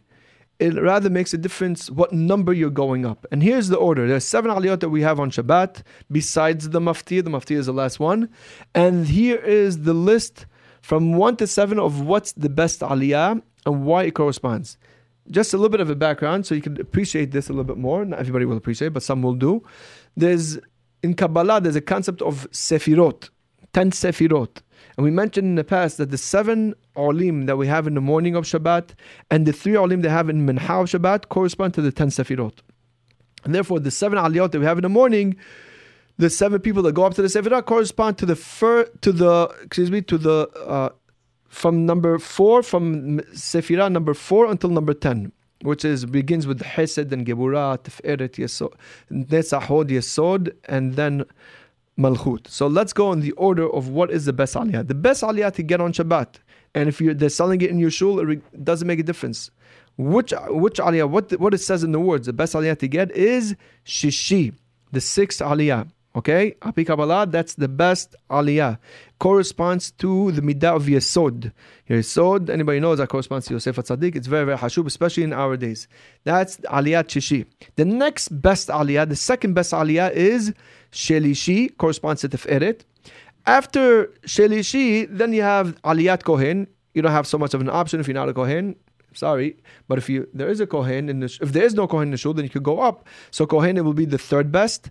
[0.63, 3.26] It rather makes a difference what number you're going up.
[3.34, 4.08] And here's the order.
[4.08, 7.21] There's seven aliyot that we have on Shabbat, besides the maftir.
[7.21, 8.30] The maftir is the last one.
[8.73, 10.45] And here is the list
[10.82, 14.78] from one to seven of what's the best aliyah and why it corresponds.
[15.30, 17.78] Just a little bit of a background so you can appreciate this a little bit
[17.78, 18.06] more.
[18.06, 19.65] Not everybody will appreciate, but some will do.
[20.15, 20.60] There's
[21.02, 23.32] in Kabbalah, there's a concept of sefirot,
[23.73, 24.62] 10 sefirot.
[24.97, 28.01] And we mentioned in the past that the seven olim that we have in the
[28.01, 28.91] morning of Shabbat
[29.32, 32.60] and the three olim they have in Minha of Shabbat correspond to the 10 sefirot.
[33.43, 35.36] And therefore, the seven aliyot that we have in the morning,
[36.17, 39.53] the seven people that go up to the sefirot correspond to the fir, to the
[39.63, 40.89] excuse me to the uh,
[41.47, 45.32] from number four from sefirah number four until number ten
[45.63, 48.73] which is begins with Hesed and Gebura, Tiferet, Yesod,
[49.10, 51.23] Netzah Hod, Yesod, and then
[51.97, 52.47] Malchut.
[52.47, 54.88] So let's go in the order of what is the best aliyah.
[54.88, 56.36] The best aliyah to get on Shabbat,
[56.73, 59.51] and if you're they're selling it in your shul, it doesn't make a difference.
[59.97, 63.12] Which which aliyah, what what it says in the words, the best aliyah to get
[63.12, 64.53] is Shishi,
[64.91, 65.88] the sixth aliyah.
[66.15, 68.78] Okay, Api Kabbalah, that's the best aliyah.
[69.17, 71.52] Corresponds to the midah of Yesod.
[71.89, 74.15] Yesod, anybody knows that corresponds to Yosef Tzaddik.
[74.15, 75.88] It's very, very hashub, especially in our days.
[76.23, 77.47] That's aliyah Shishi.
[77.78, 80.54] The next best aliyah, the second best aliyah is
[80.91, 82.82] Shelishi, corresponds to Tiferet.
[83.47, 86.67] After Shelishi, then you have aliyat Kohen.
[86.93, 88.76] You don't have so much of an option if you're not a Kohen
[89.15, 89.56] sorry,
[89.88, 92.12] but if you there is a kohen in the if there is no kohen in
[92.12, 93.08] the shul, then you could go up.
[93.32, 94.89] So kohen it will be the third best.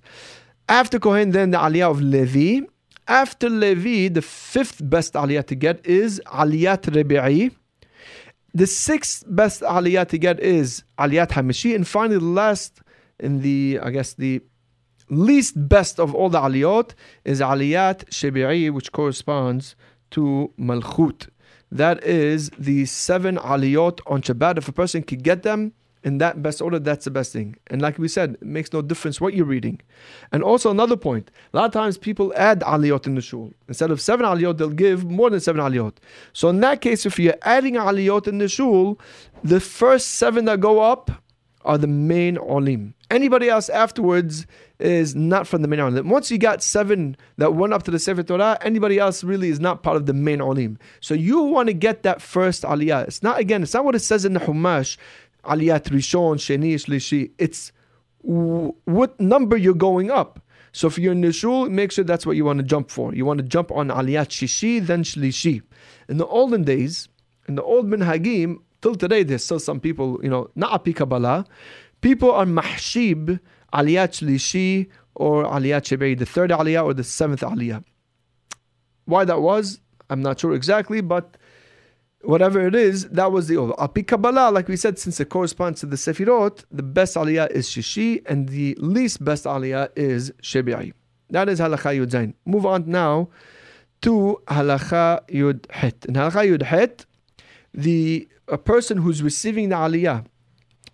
[0.68, 2.66] After Kohen, then the aliyah of Levi.
[3.09, 7.55] After Levi, the fifth best aliyah to get is aliyat Rebi'i.
[8.55, 11.75] The sixth best aliyah to get is aliyat Hamishi.
[11.75, 12.81] And finally, the last,
[13.18, 14.40] in the, I guess, the
[15.09, 16.92] least best of all the aliyot
[17.25, 19.75] is aliyat Shebi'i, which corresponds
[20.12, 21.29] to Malchut.
[21.70, 24.59] That is the seven aliyot on Shabbat.
[24.59, 25.72] If a person could get them,
[26.05, 27.57] in that best order, that's the best thing.
[27.69, 29.81] And like we said, it makes no difference what you're reading.
[30.33, 33.53] And also another point, a lot of times people add aliyot in the shul.
[33.69, 35.95] Instead of seven aliyot, they'll give more than seven aliyot.
[36.33, 38.99] So in that case, if you're adding aliyot in the shul,
[39.45, 41.11] the first seven that go up
[41.65, 42.95] are the main olim.
[43.11, 44.47] Anybody else afterwards
[44.81, 46.09] is not from the main olim.
[46.09, 49.61] Once you got seven that went up to the Sefer Torah, anybody else really is
[49.61, 50.79] not part of the main olim.
[51.01, 53.07] So you want to get that first aliyah.
[53.07, 53.62] It's not again.
[53.62, 54.97] It's not what it says in the Humash
[55.45, 57.31] aliyat rishon, sheni, shlishi.
[57.39, 57.73] It's
[58.25, 60.41] w- what number you're going up.
[60.73, 63.15] So if you're in the shul, make sure that's what you want to jump for.
[63.15, 65.63] You want to jump on aliyat shishi, then shlishi.
[66.09, 67.09] In the olden days,
[67.47, 71.45] in the old minhagim, till today, there's still some people, you know, not api Kabbalah,
[72.01, 73.39] people are mahshib
[73.75, 77.85] aliyat shlishi or aliyat shebei, the third aliyah or the seventh aliyah.
[79.05, 81.37] Why that was, I'm not sure exactly, but
[82.25, 83.75] whatever it is, that was the order.
[83.79, 87.69] Api Kabbalah, like we said, since it corresponds to the Sefirot, the best aliyah is
[87.69, 90.93] Shishi, and the least best aliyah is Shebi'i.
[91.31, 92.35] That is Halacha Yud Zain.
[92.45, 93.29] Move on now
[94.03, 96.05] to Halacha Yud Het.
[96.07, 97.07] In Halacha Yud Het,
[97.73, 100.25] the a person who's receiving the aliyah,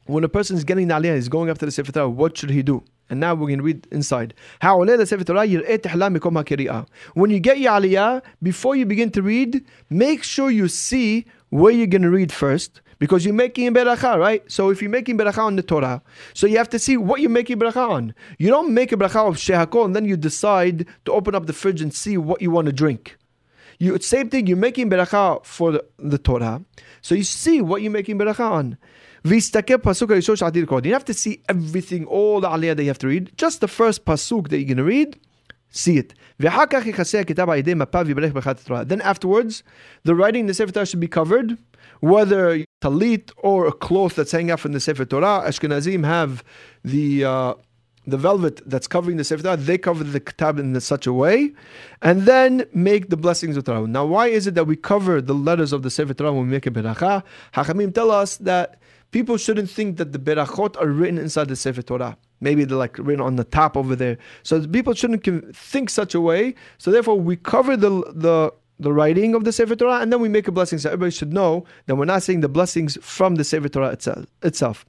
[0.07, 2.51] when a person is getting the aliyah, is going after the Sefer Torah, what should
[2.51, 2.85] he do?
[3.11, 4.35] And now we're going to read inside.
[4.62, 4.88] When
[7.31, 11.87] you get your aliyah, before you begin to read, make sure you see where you're
[11.87, 12.81] going to read first.
[12.99, 14.42] Because you're making beracha, right?
[14.51, 16.03] So if you're making beracha on the Torah,
[16.35, 18.12] so you have to see what you're making beracha on.
[18.38, 21.53] You don't make a beracha of shehakol and then you decide to open up the
[21.53, 23.16] fridge and see what you want to drink.
[23.79, 24.49] You same thing.
[24.49, 26.64] You're making beracha for the, the Torah,
[27.01, 28.77] so you see what you're making beracha on.
[29.24, 33.33] You have to see everything, all the aliyah that you have to read.
[33.37, 35.18] Just the first pasuk that you're going to read,
[35.70, 36.14] see it.
[36.38, 36.50] Then
[39.00, 39.62] afterwards,
[40.04, 41.59] the writing in the Sefer Torah should be covered,
[42.00, 45.42] whether talit or a cloth that's hanging out from the Sefer Torah.
[45.46, 46.44] Ashkenazim have
[46.85, 47.54] the uh,
[48.09, 51.52] the velvet that's covering the Sefer Torah, they cover the kitab in such a way,
[52.02, 53.87] and then make the blessings of Torah.
[53.87, 56.48] Now, why is it that we cover the letters of the Sefer Torah when we
[56.48, 57.22] make a beracha?
[57.52, 61.83] Hachamim tell us that people shouldn't think that the berachot are written inside the Sefer
[61.83, 62.16] Torah.
[62.40, 64.18] Maybe they're like written on the top over there.
[64.42, 66.55] So people shouldn't think such a way.
[66.79, 70.29] So therefore, we cover the the the writing of the Sefer Torah, and then we
[70.29, 70.79] make a blessing.
[70.79, 73.97] So everybody should know that we're not saying the blessings from the Sefer Torah
[74.42, 74.87] itself.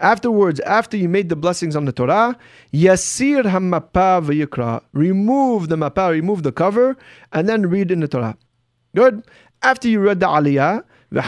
[0.00, 2.36] Afterwards, after you made the blessings on the Torah,
[2.72, 6.96] yasir hamapa v'yikra, remove the mapa, remove the cover,
[7.32, 8.36] and then read in the Torah.
[8.96, 9.22] Good.
[9.62, 11.24] After you read the Aliyah, when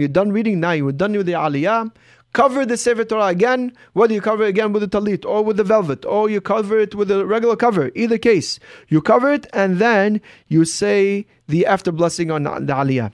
[0.00, 1.92] you're done reading now, you're done with the Aliyah,
[2.32, 4.72] cover the Sefer Torah again, whether you cover it again?
[4.72, 7.90] With the talit or with the velvet, or you cover it with a regular cover,
[7.94, 13.12] either case, you cover it and then you say the after blessing on the aliyah.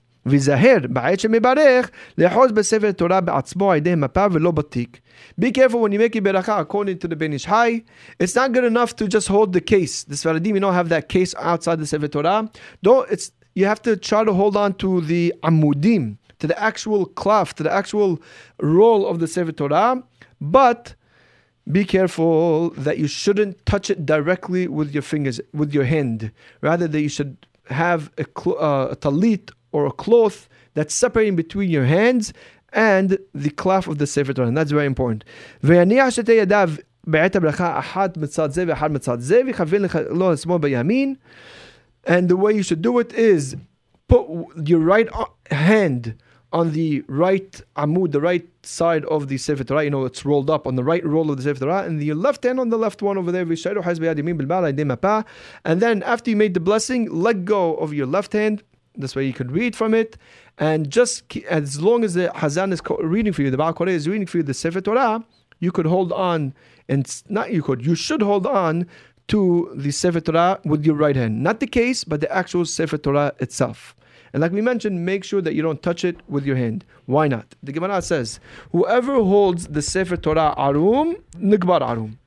[0.88, 5.00] בעת שמברך לאחוז בספר תורה בעצמו על ידי מפה ולא בתיק.
[5.40, 7.82] Be careful when you make a beracha according to the Ben Ish Hai.
[8.18, 10.04] It's not good enough to just hold the case.
[10.04, 12.50] The Sfaradim, you don't have that case outside the Sefer Torah.
[12.82, 17.06] Don't, it's, you have to try to hold on to the amudim, to the actual
[17.06, 18.20] cloth, to the actual
[18.60, 20.02] roll of the Sefer Torah.
[20.40, 20.94] But
[21.70, 26.30] be careful that you shouldn't touch it directly with your fingers, with your hand.
[26.60, 31.70] Rather, that you should have a, uh, a talit or a cloth that's separating between
[31.70, 32.32] your hands
[32.72, 34.48] and the cloth of the Sefer Torah.
[34.48, 35.24] And that's very important.
[35.62, 35.90] And
[42.28, 43.56] the way you should do it is
[44.08, 44.26] put
[44.64, 45.08] your right
[45.50, 46.14] hand
[46.52, 49.84] on the right amud, the right side of the Sefer Torah.
[49.84, 52.12] You know, it's rolled up on the right roll of the Sefer Torah, and the
[52.14, 53.42] left hand on the left one over there.
[55.64, 58.62] And then after you made the blessing, let go of your left hand
[58.96, 60.16] this way you could read from it,
[60.58, 64.08] and just as long as the Hazan is reading for you, the Baal Koreh is
[64.08, 65.24] reading for you the Sefer Torah,
[65.60, 66.54] you could hold on,
[66.88, 68.86] and not you could, you should hold on
[69.28, 71.42] to the Sefer Torah with your right hand.
[71.42, 73.94] Not the case, but the actual Sefer Torah itself.
[74.32, 76.84] And like we mentioned, make sure that you don't touch it with your hand.
[77.06, 77.54] Why not?
[77.62, 78.38] The Gemara says,
[78.72, 82.18] whoever holds the Sefer Torah arum, nikbar arum.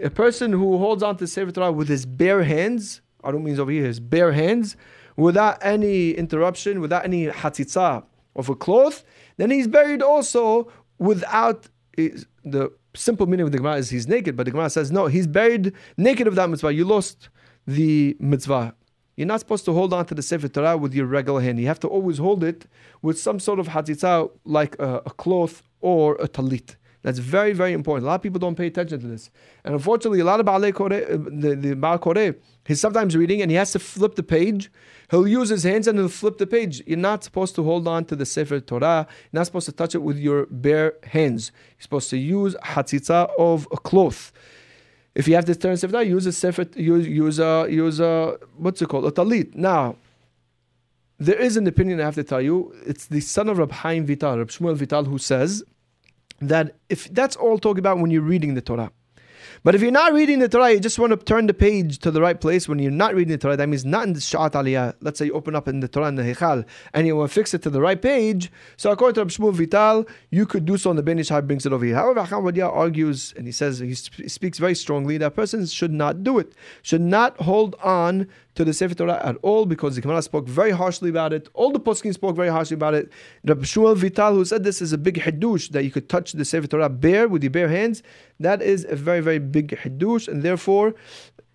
[0.00, 3.58] A person who holds on to the Sefer Torah with his bare hands, arum means
[3.58, 4.76] over here, his bare hands,
[5.22, 8.04] without any interruption, without any hatzitza
[8.36, 9.04] of a cloth,
[9.36, 12.10] then he's buried also without eh,
[12.44, 15.26] the simple meaning of the Gemara is he's naked, but the Gemara says no, he's
[15.26, 16.72] buried naked of that mitzvah.
[16.72, 17.28] You lost
[17.66, 18.74] the mitzvah.
[19.16, 21.60] You're not supposed to hold on to the Sefer Torah with your regular hand.
[21.60, 22.66] You have to always hold it
[23.02, 26.76] with some sort of hatzitza, like a, a cloth or a talit.
[27.02, 28.04] That's very, very important.
[28.04, 29.30] A lot of people don't pay attention to this.
[29.64, 33.50] And unfortunately, a lot of Baalei Koreh, the, the Baal Koreh, he's sometimes reading and
[33.50, 34.70] he has to flip the page.
[35.10, 36.82] He'll use his hands and he'll flip the page.
[36.86, 39.08] You're not supposed to hold on to the Sefer Torah.
[39.32, 41.50] You're not supposed to touch it with your bare hands.
[41.76, 44.30] You're supposed to use hatzitza of a cloth.
[45.16, 48.38] If you have to turn Sefer Torah, use a Sefer, use, use a, use a,
[48.56, 49.06] what's it called?
[49.06, 49.56] A talit.
[49.56, 49.96] Now,
[51.18, 52.74] there is an opinion I have to tell you.
[52.86, 55.64] It's the son of Rab Chaim Vital, Rab Shmuel Vital, who says
[56.40, 58.92] that if that's all talk about when you're reading the Torah.
[59.64, 62.10] But if you're not reading the Torah, you just want to turn the page to
[62.10, 64.52] the right place when you're not reading the Torah, that means not in the Sha'at
[64.52, 64.94] Aliyah.
[65.00, 66.64] Let's say you open up in the Torah in the Hechal
[66.94, 68.50] and you want to fix it to the right page.
[68.76, 71.42] So according to Rabbi Shmuel Vital, you could do so and the Ben Ish Hai
[71.42, 71.94] brings it over here.
[71.94, 76.38] However, Hacham argues and he says, he speaks very strongly that persons should not do
[76.40, 80.46] it, should not hold on to the Sefer Torah at all because the Gemara spoke
[80.46, 81.48] very harshly about it.
[81.54, 83.10] All the poskim spoke very harshly about it.
[83.44, 86.44] Rabbi Shmuel Vital, who said this is a big hidush that you could touch the
[86.44, 88.02] Sefer Torah bare with your bare hands,
[88.40, 90.94] that is a very very big hidush, and therefore.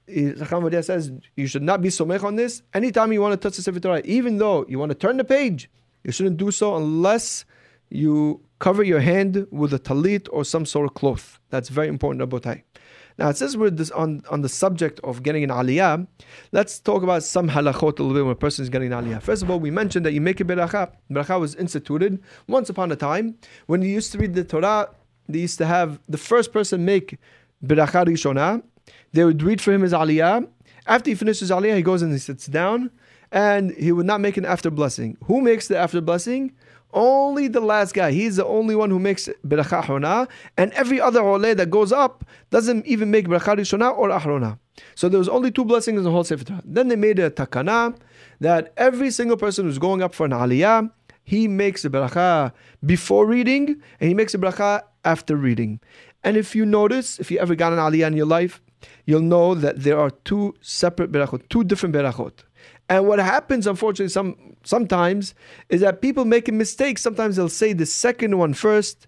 [0.10, 2.62] Eh, Zacham says you should not be somech on this.
[2.74, 5.26] Anytime you want to touch the Sefer Torah, even though you want to turn the
[5.26, 5.70] page,
[6.06, 7.44] you shouldn't do so unless
[7.90, 11.40] you cover your hand with a talit or some sort of cloth.
[11.50, 12.64] That's very important, Rabotai.
[13.18, 16.06] Now, since we're this on, on the subject of getting an aliyah,
[16.52, 19.22] let's talk about some halachot a little bit when a person is getting an aliyah.
[19.22, 20.92] First of all, we mentioned that you make a beracha.
[21.12, 23.36] Beracha was instituted once upon a time.
[23.66, 24.90] When you used to read the Torah,
[25.28, 27.18] they used to have the first person make
[27.66, 28.62] beracha rishona.
[29.14, 30.48] They would read for him his aliyah.
[30.86, 32.92] After he finishes aliyah, he goes and he sits down
[33.32, 35.18] and he would not make an after blessing.
[35.26, 36.54] Who makes the after blessing?
[36.94, 38.12] Only the last guy.
[38.12, 42.24] He's the only one who makes beracha hona, and every other ole that goes up
[42.50, 44.58] doesn't even make beracha rishona or ahrona.
[44.96, 46.62] So there was only two blessings in the whole sefer.
[46.64, 47.98] Then they made a takana
[48.40, 50.90] that every single person who's going up for an aliyah,
[51.24, 52.54] he makes a beracha
[52.86, 55.80] before reading, and he makes a beracha after reading.
[56.24, 58.62] And if you notice, if you ever got an aliyah in your life,
[59.06, 62.44] you'll know that there are two separate berachot, two different berachot.
[62.90, 65.34] And what happens, unfortunately, some sometimes
[65.70, 66.98] is that people make a mistake.
[66.98, 69.08] Sometimes they'll say the second one first,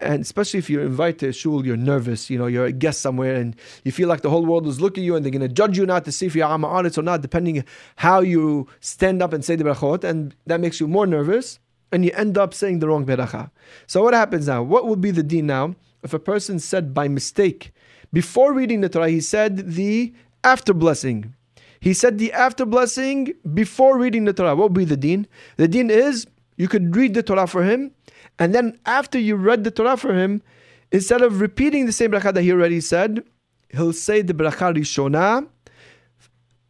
[0.00, 2.30] and especially if you're invited to shul, you're nervous.
[2.30, 5.02] You know, you're a guest somewhere, and you feel like the whole world is looking
[5.02, 7.02] at you, and they're going to judge you not to see if you're honest or
[7.02, 7.64] not, depending
[7.96, 11.58] how you stand up and say the berachot, and that makes you more nervous,
[11.90, 13.50] and you end up saying the wrong beracha.
[13.86, 14.62] So what happens now?
[14.62, 17.72] What would be the deen now if a person said by mistake
[18.12, 21.34] before reading the Torah, he said the after blessing.
[21.80, 24.54] He said the after blessing before reading the Torah.
[24.54, 25.26] What would be the deen?
[25.56, 27.92] The deen is you could read the Torah for him,
[28.38, 30.42] and then after you read the Torah for him,
[30.90, 33.22] instead of repeating the same bracha that he already said,
[33.70, 35.46] he'll say the bracha rishona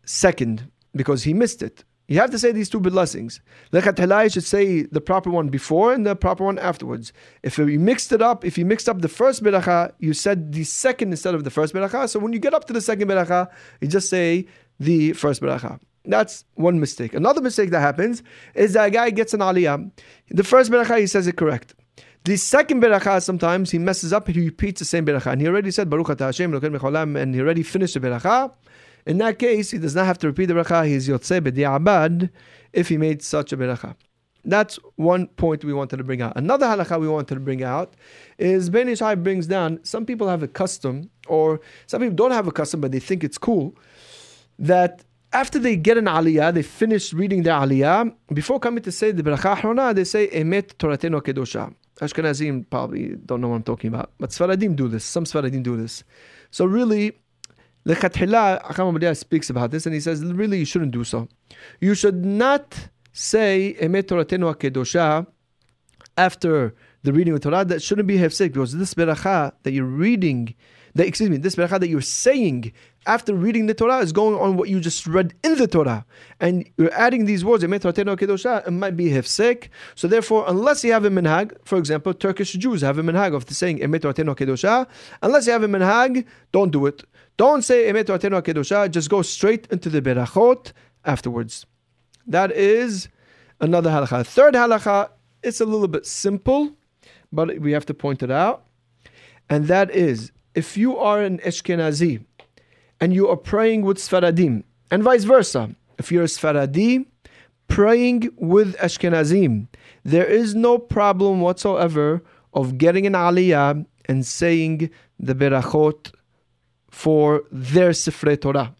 [0.04, 1.84] second because he missed it.
[2.08, 3.40] You have to say these two blessings.
[3.72, 7.12] Lechatchila, you should say the proper one before and the proper one afterwards.
[7.42, 10.62] If you mixed it up, if you mixed up the first beracha, you said the
[10.62, 12.08] second instead of the first beracha.
[12.08, 13.48] So when you get up to the second beracha,
[13.80, 14.46] you just say
[14.78, 15.80] the first beracha.
[16.04, 17.14] That's one mistake.
[17.14, 18.22] Another mistake that happens
[18.54, 19.90] is that a guy gets an aliyah.
[20.30, 21.74] The first beracha, he says it correct.
[22.24, 25.32] The second beracha, sometimes he messes up, he repeats the same beracha.
[25.32, 28.52] And he already said, Baruch Ata Hashem, and he already finished the beracha.
[29.06, 30.86] In that case, he does not have to repeat the beracha.
[30.86, 32.30] He's yotze b'di'abad
[32.72, 33.94] if he made such a beracha.
[34.44, 36.32] That's one point we wanted to bring out.
[36.36, 37.94] Another halakha we wanted to bring out
[38.38, 42.30] is Ben Ish Hai brings down, some people have a custom, or some people don't
[42.30, 43.76] have a custom, but they think it's cool,
[44.58, 49.12] that after they get an aliyah, they finish reading their aliyah, before coming to say
[49.12, 51.74] the beracha achrona, they say emet toratenu kedosha.
[52.00, 55.04] Ashkenazim probably don't know what I'm talking about, but Sfaradim do this.
[55.04, 56.04] Some Sfaradim do this.
[56.50, 57.12] So really,
[57.86, 61.28] Lechatchila, Hacham speaks about this, and he says, really, you shouldn't do so.
[61.80, 65.26] You should not say Emet Toratenu Kedosha
[66.18, 67.64] after the reading of Torah.
[67.64, 70.54] That shouldn't be hefsek because this beracha that you're reading,
[70.94, 72.72] that excuse me, this beracha that you're saying
[73.06, 76.04] after reading the Torah is going on what you just read in the Torah,
[76.40, 77.62] and you're adding these words.
[77.62, 77.90] It might be
[79.10, 79.68] hefsek.
[79.94, 83.46] So therefore, unless you have a minhag, for example, Turkish Jews have a minhag of
[83.46, 83.82] the saying.
[83.82, 87.04] Unless you have a minhag, don't do it.
[87.36, 87.92] Don't say
[88.88, 90.72] just go straight into the Berachot
[91.04, 91.66] afterwards.
[92.26, 93.08] That is
[93.60, 94.26] another halakha.
[94.26, 95.10] Third halakha,
[95.42, 96.72] it's a little bit simple,
[97.32, 98.64] but we have to point it out.
[99.48, 102.24] And that is, if you are an Ashkenazi
[103.00, 107.06] and you are praying with Sfaradim, and vice versa, if you're a Sfaradi
[107.68, 109.68] praying with Ashkenazim,
[110.04, 112.22] there is no problem whatsoever
[112.54, 116.12] of getting an aliyah and saying the berachot
[116.90, 118.74] for their Sifrei Torah.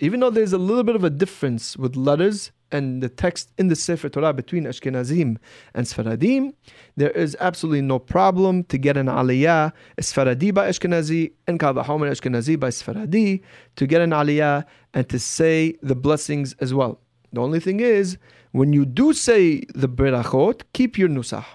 [0.00, 3.68] Even though there's a little bit of a difference with letters and the text in
[3.68, 5.36] the Sefer Torah between Ashkenazim
[5.74, 6.54] and Sfaradim,
[6.96, 12.58] there is absolutely no problem to get an aliyah, Sfaradi by Ashkenazi and Kavahomer Ashkenazi
[12.58, 13.42] by Sfaradi,
[13.76, 14.64] to get an aliyah
[14.94, 17.00] and to say the blessings as well.
[17.32, 18.18] The only thing is,
[18.50, 21.46] when you do say the berachot, keep your nusach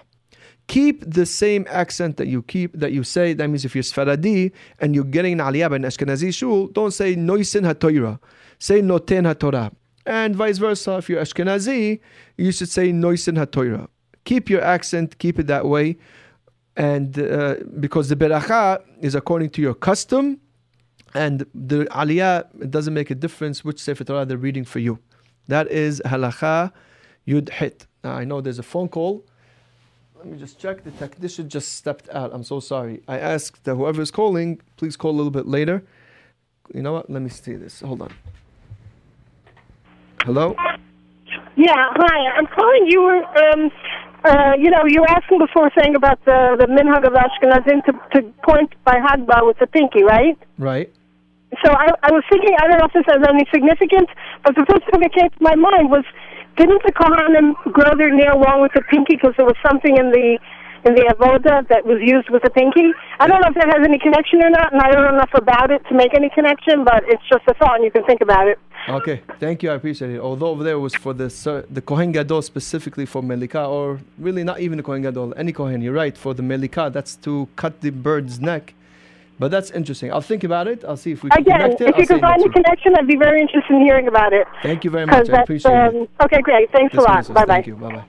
[0.68, 3.32] keep the same accent that you keep that you say.
[3.32, 7.16] That means if you're Sfaradi and you're getting an aliyah in Ashkenazi shul, don't say
[7.16, 8.20] noisin haTorah,
[8.58, 9.72] say noten haTorah.
[10.08, 12.00] And vice versa, if you're Ashkenazi,
[12.38, 13.88] you should say noisin haTorah.
[14.24, 15.98] Keep your accent, keep it that way,
[16.78, 20.40] and uh, because the beracha is according to your custom,
[21.12, 24.98] and the aliyah it doesn't make a difference which sefer Torah they're reading for you.
[25.48, 26.72] That is halacha
[27.26, 27.86] Yud Het.
[28.02, 29.26] Now I know there's a phone call.
[30.16, 30.84] Let me just check.
[30.84, 32.30] The technician just stepped out.
[32.32, 33.02] I'm so sorry.
[33.08, 35.84] I asked that whoever is calling, please call a little bit later.
[36.72, 37.10] You know what?
[37.10, 37.80] Let me see this.
[37.80, 38.12] Hold on.
[40.24, 40.54] Hello?
[41.56, 42.18] Yeah, hi.
[42.36, 43.02] I'm calling you.
[43.02, 43.70] Um,
[44.24, 47.92] uh, you know, you were asking before saying about the, the minhag of Ashkenazim to,
[48.14, 50.36] to point by Hagba with the pinky, right?
[50.58, 50.92] Right.
[51.64, 54.10] So I, I was thinking, I don't know if this has any significance,
[54.44, 56.04] but the first thing that came to my mind was
[56.58, 60.10] didn't the Kohanim grow their nail long with the pinky because there was something in
[60.10, 60.38] the
[60.86, 62.90] in the avoda that was used with the pinky?
[63.18, 65.34] I don't know if that has any connection or not, and I don't know enough
[65.34, 68.20] about it to make any connection, but it's just a thought, and you can think
[68.20, 68.58] about it.
[68.88, 69.70] Okay, thank you.
[69.70, 70.20] I appreciate it.
[70.20, 71.28] Although over there was for the
[71.70, 75.82] the Kohen Gadol specifically for Melika, or really not even the Kohen Gadol, any Kohen.
[75.82, 76.92] You're right for the Melika.
[76.92, 78.74] That's to cut the bird's neck.
[79.38, 80.12] But that's interesting.
[80.12, 80.84] I'll think about it.
[80.84, 81.88] I'll see if we can Again, connect it.
[81.88, 84.48] if I'll you can find a connection, I'd be very interested in hearing about it.
[84.62, 85.30] Thank you very much.
[85.30, 86.10] I appreciate um, it.
[86.24, 86.72] Okay, great.
[86.72, 87.32] Thanks a lot.
[87.32, 87.54] Bye bye.
[87.54, 87.76] Thank you.
[87.76, 88.04] Bye bye.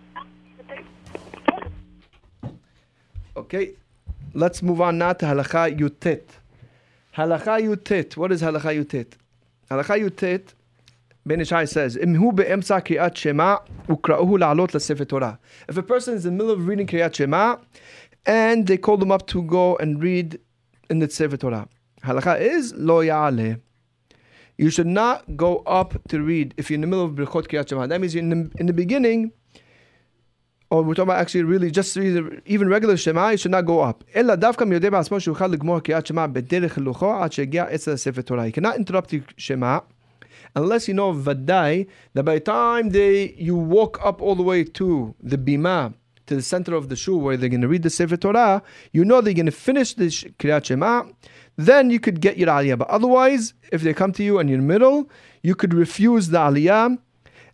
[3.38, 3.74] Okay,
[4.34, 6.26] let's move on now to halacha Yud Tet.
[7.16, 8.18] Halacha Yud Tet.
[8.18, 9.16] What is halacha Yud Tet?
[9.70, 10.54] Halacha Yud Tet.
[11.26, 12.14] Ben Ish Hai says, If a
[15.84, 17.58] person is in the middle of reading Kriyat Shema
[18.26, 20.40] and they call them up to go and read
[20.90, 21.68] in the Sefer Torah,
[22.04, 23.60] halakha is lo ya'aleh.
[24.58, 27.70] You should not go up to read if you're in the middle of Brichot Kriyat
[27.70, 27.88] Shema.
[27.88, 29.32] That means in the, in the beginning,
[30.70, 34.06] or we're talking about actually really just even regular Shema, you should not go up.
[34.16, 34.44] You cannot
[38.78, 39.82] interrupt the Shema
[40.56, 44.64] unless you know Vadai, that by the time they you walk up all the way
[44.64, 45.94] to the Bima,
[46.28, 49.04] to the center of the shul where they're going to read the Sefer Torah, you
[49.04, 51.04] know they're going to finish the Kriyat Shema,
[51.58, 52.78] then you could get your Aliyah.
[52.78, 55.10] But otherwise, if they come to you and you're in the middle,
[55.44, 56.98] you could refuse the Aliyah.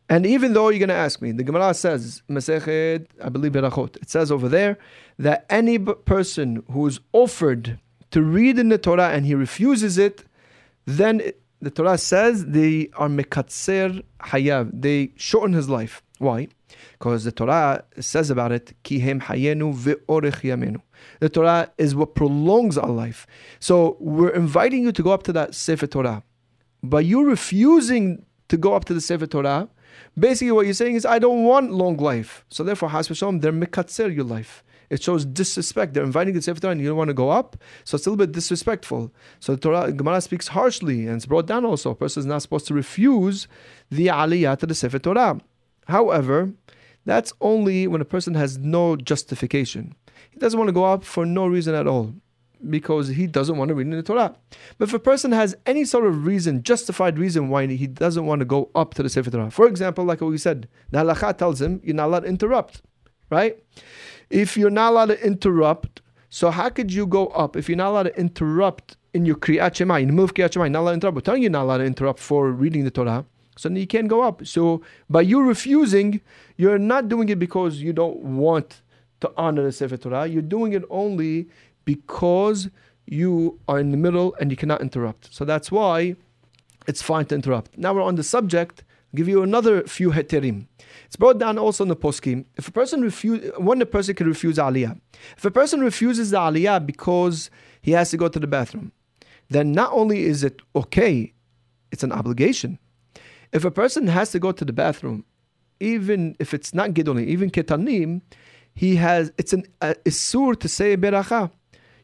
[0.07, 3.95] And even though you're going to ask me, the Gemara says, Masechet, I believe Berachot,
[3.97, 4.77] it says over there
[5.17, 7.79] that any person who is offered
[8.11, 10.23] to read in the Torah and he refuses it,
[10.85, 11.21] then
[11.62, 14.70] the Torah says they are mekatser hayav.
[14.74, 16.03] They shorten his life.
[16.20, 16.47] Why?
[16.93, 20.82] Because the Torah says about it, kihem hayenu ve'orech yamenu.
[21.20, 23.28] The Torah is what prolongs our life.
[23.60, 26.24] So we're inviting you to go up to that Sefer Torah.
[26.84, 29.70] But you refusing to go up to the Sefer Torah,
[30.18, 32.45] basically what you're saying is, I don't want long life.
[32.49, 34.64] So therefore, Has Shalom, they're mikatzer your life.
[34.89, 35.93] It shows disrespect.
[35.93, 37.57] They're inviting you to Torah and you don't want to go up.
[37.83, 39.11] So it's a little bit disrespectful.
[39.39, 41.91] So the Torah, Gemara speaks harshly and it's brought down also.
[41.91, 43.47] A person is not supposed to refuse
[43.89, 45.39] the aliyah to the Sefer Torah.
[45.88, 46.53] However,
[47.05, 49.95] that's only when a person has no justification.
[50.31, 52.13] He doesn't want to go up for no reason at all
[52.69, 54.36] because he doesn't want to read in the Torah.
[54.77, 58.39] But if a person has any sort of reason, justified reason why he doesn't want
[58.39, 61.38] to go up to the Sefer Torah, for example, like what we said, the halacha
[61.38, 62.81] tells him you're not allowed to interrupt,
[63.29, 63.61] right?
[64.30, 67.89] If you're not allowed to interrupt, so how could you go up if you're not
[67.89, 71.15] allowed to interrupt in your Kriyat Shema, in of Kriyat Shema, not allowed to interrupt,
[71.15, 73.26] but telling you not allowed to interrupt for reading the Torah,
[73.57, 74.45] so you can't go up.
[74.45, 76.21] So by you refusing,
[76.57, 78.82] you're not doing it because you don't want
[79.21, 80.28] to honor the Sefer Torah.
[80.28, 81.47] You're doing it only
[81.86, 82.69] because
[83.05, 85.34] you are in the middle and you cannot interrupt.
[85.34, 86.15] So that's why
[86.88, 87.78] it's fine to interrupt.
[87.78, 88.84] Now we're on the subject.
[89.13, 90.67] I'll give you another few heterim.
[91.16, 92.43] It's brought down also in the poskim.
[92.57, 94.99] If a person refuse, when a person can refuse aliyah.
[95.38, 97.49] If a person refuses the aliyah because
[97.82, 98.91] he has to go to the bathroom,
[99.49, 101.34] then not only is it okay,
[101.89, 102.80] it's an obligation.
[103.53, 105.24] If a person has to go to the bathroom,
[105.80, 108.22] even if it's not gidoni, even ketanim,
[108.74, 111.49] he has it's an uh, isur to say beracha.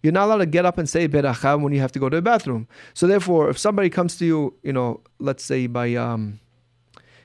[0.01, 2.15] You're not allowed to get up and say beracha when you have to go to
[2.15, 2.65] the bathroom.
[2.93, 6.39] So therefore, if somebody comes to you, you know, let's say by um,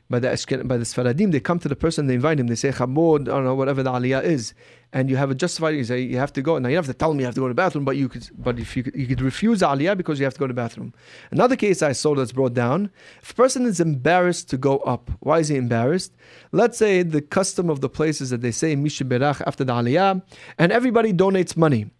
[0.08, 2.54] by the Ashken, by the Sfaradim, they come to the person, they invite him, they
[2.54, 4.54] say chabod, I don't know, whatever the aliyah is,
[4.92, 5.74] and you have a justified.
[5.74, 6.58] You say you have to go.
[6.58, 8.08] Now you have to tell me you have to go to the bathroom, but you
[8.08, 10.52] could, but if you could, you could refuse aliyah because you have to go to
[10.52, 10.94] the bathroom.
[11.30, 12.90] Another case I saw that's brought down:
[13.22, 16.12] if a person is embarrassed to go up, why is he embarrassed?
[16.52, 20.22] Let's say the custom of the places that they say mishiberach after the aliyah,
[20.58, 21.90] and everybody donates money,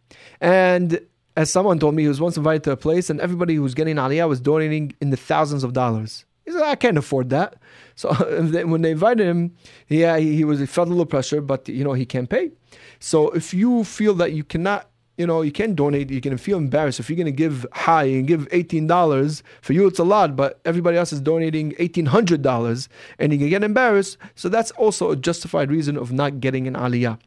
[0.41, 1.01] and
[1.37, 3.75] as someone told me, he was once invited to a place, and everybody who was
[3.75, 6.25] getting aliyah was donating in the thousands of dollars.
[6.47, 7.57] He said, I can't afford that.
[7.97, 9.57] So when they invited him,
[9.89, 12.53] yeah, he, he was he felt a little pressure, but you know he can't pay.
[13.01, 16.59] So if you feel that you cannot, you know, you can donate, you can feel
[16.59, 17.01] embarrassed.
[17.01, 20.37] If you're going to give high and give eighteen dollars for you, it's a lot,
[20.37, 22.89] but everybody else is donating eighteen hundred dollars,
[23.19, 24.19] and you can get embarrassed.
[24.35, 27.19] So that's also a justified reason of not getting an aliyah.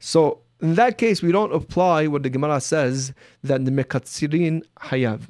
[0.00, 3.12] So in that case, we don't apply what the Gemara says
[3.44, 5.28] that the mekatsirin hayav.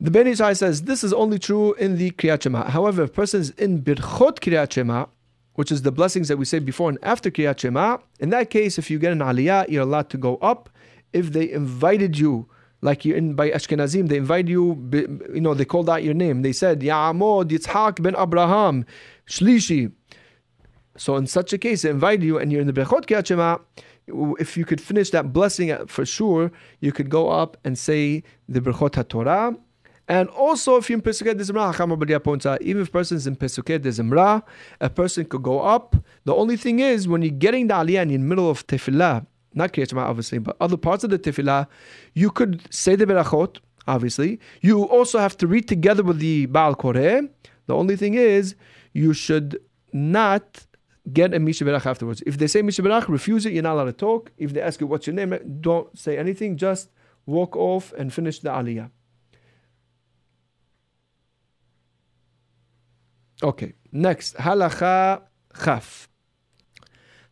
[0.00, 2.70] The Ben Ish Hai says this is only true in the Kriyat Shema.
[2.70, 5.06] However, if person is in Birchot Kriyat Shema,
[5.54, 8.78] which is the blessings that we say before and after Kriyat Shema, in that case,
[8.78, 10.70] if you get an Aliyah, you're allowed to go up.
[11.12, 12.48] If they invited you,
[12.80, 14.88] like you're in by Ashkenazim, they invite you,
[15.34, 16.42] you know, they called out your name.
[16.42, 18.86] They said, Ya'amod Yitzhak ben Abraham,
[19.26, 19.90] Shlishi.
[20.96, 23.58] So in such a case, they invite you and you're in the Birchot Kriyat Shema,
[24.38, 28.22] if you could finish that blessing uh, for sure, you could go up and say
[28.48, 29.58] the Birchot HaTorah,
[30.08, 33.18] and also, if you're in Pesukei de Zimra, Hacham points out, even if a person
[33.18, 34.42] is in Pesukei de Zimra,
[34.80, 35.96] a person could go up.
[36.24, 39.72] The only thing is, when you're getting the aliyah in the middle of tefillah, not
[39.72, 41.66] Kriyat obviously, but other parts of the tefillah,
[42.14, 44.40] you could say the berachot, obviously.
[44.62, 47.28] You also have to read together with the Baal Koreh.
[47.66, 48.54] The only thing is,
[48.94, 49.60] you should
[49.92, 50.64] not
[51.12, 52.22] get a Mishaberach afterwards.
[52.26, 54.32] If they say Mishaberach, refuse it, you're not allowed to talk.
[54.38, 56.88] If they ask you what's your name, don't say anything, just
[57.26, 58.90] walk off and finish the aliyah.
[63.40, 65.22] Okay, next, halacha
[65.64, 66.08] chaf.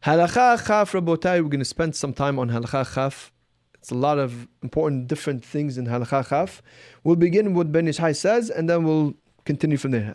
[0.05, 3.33] Halacha chaf, Rabotai, we're going to spend some time on halacha chaf.
[3.75, 6.63] It's a lot of important different things in halacha chaf.
[7.03, 10.15] We'll begin with Ben Ish Hai says, and then we'll continue from there.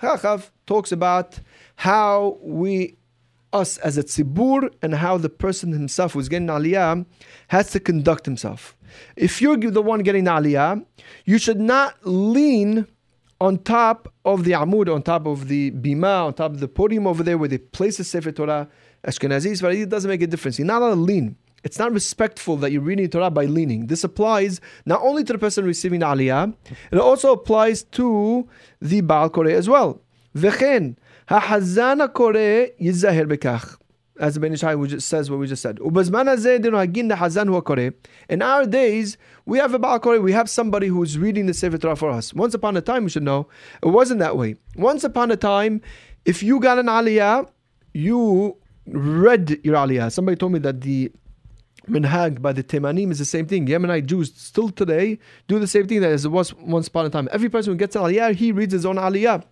[0.00, 1.40] Halacha chaf talks about
[1.74, 2.96] how we
[3.52, 7.04] us as a tzibur and how the person himself who's getting aliyah
[7.48, 8.76] has to conduct himself.
[9.16, 10.84] If you're the one getting aliyah,
[11.24, 12.86] you should not lean
[13.40, 17.06] on top of the amud, on top of the bima, on top of the podium
[17.06, 18.68] over there where they place the Sefer Torah.
[19.06, 20.58] Ashkenazis, but it doesn't make a difference.
[20.58, 21.36] You're not allowed to lean.
[21.62, 23.86] It's not respectful that you're reading Torah by leaning.
[23.86, 26.54] This applies not only to the person receiving the aliyah,
[26.90, 28.48] it also applies to
[28.80, 30.00] the Baal Koreh as well.
[30.36, 30.96] V'chen,
[31.28, 33.76] ha'hazan koreh yizaher bekach
[34.20, 35.78] as the Ben Ish Hai says what we just said.
[38.28, 39.16] In our days,
[39.46, 42.34] we have a Baal we have somebody who's reading the Sefer Torah for us.
[42.34, 43.48] Once upon a time, we should know,
[43.82, 44.56] it wasn't that way.
[44.76, 45.80] Once upon a time,
[46.24, 47.48] if you got an aliyah,
[47.94, 48.56] you
[48.86, 50.12] read your aliyah.
[50.12, 51.10] Somebody told me that the
[51.88, 53.66] minhag by the Temanim is the same thing.
[53.66, 55.18] Yemenite Jews still today
[55.48, 57.28] do the same thing as it was once upon a time.
[57.32, 59.42] Every person who gets an aliyah, he reads his own aliyah.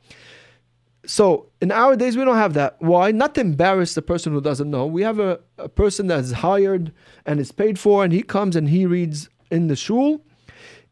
[1.09, 2.77] So in our days, we don't have that.
[2.81, 3.13] Why?
[3.13, 4.85] Not to embarrass the person who doesn't know.
[4.85, 6.93] We have a, a person that's hired
[7.25, 10.21] and is paid for, and he comes and he reads in the shul.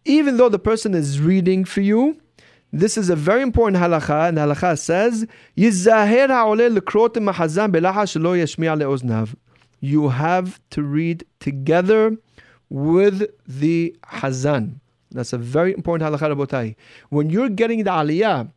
[0.07, 2.19] Even though the person is reading for you,
[2.73, 5.27] this is a very important halakha, and halakha says,
[9.81, 12.17] You have to read together
[12.71, 14.81] with the hazan.
[15.11, 16.75] That's a very important halakha, Rabotai.
[17.11, 18.51] When you're getting the aliyah,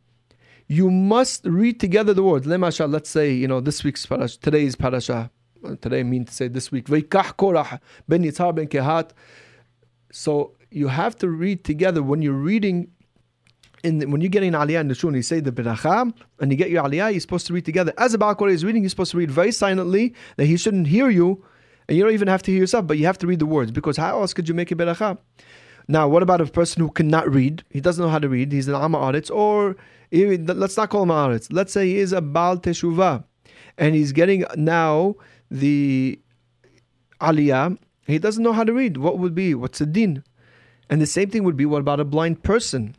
[0.70, 2.46] you must read together the words.
[2.46, 5.28] Let's say, you know, this week's parasha, today's parasha.
[5.80, 6.86] Today I mean to say this week.
[10.12, 12.88] So you have to read together when you're reading.
[13.82, 16.56] In the, when you're getting aliyah in the shul, you say the beracha, and you
[16.56, 17.92] get your aliyah, you're supposed to read together.
[17.98, 21.08] As the Baal is reading, you're supposed to read very silently that he shouldn't hear
[21.08, 21.42] you,
[21.88, 23.72] and you don't even have to hear yourself, but you have to read the words
[23.72, 25.18] because how else could you make a beracha?
[25.88, 27.64] Now, what about a person who cannot read?
[27.70, 28.52] He doesn't know how to read.
[28.52, 29.76] He's an amma audit, or
[30.12, 31.50] let's not call him audits.
[31.52, 33.24] Let's say he is a Baal Teshuvah,
[33.78, 35.16] and he's getting now
[35.50, 36.18] the
[37.20, 37.78] aliyah.
[38.06, 38.96] He doesn't know how to read.
[38.96, 39.54] What would be?
[39.54, 40.24] What's the din?
[40.88, 42.96] And the same thing would be what about a blind person?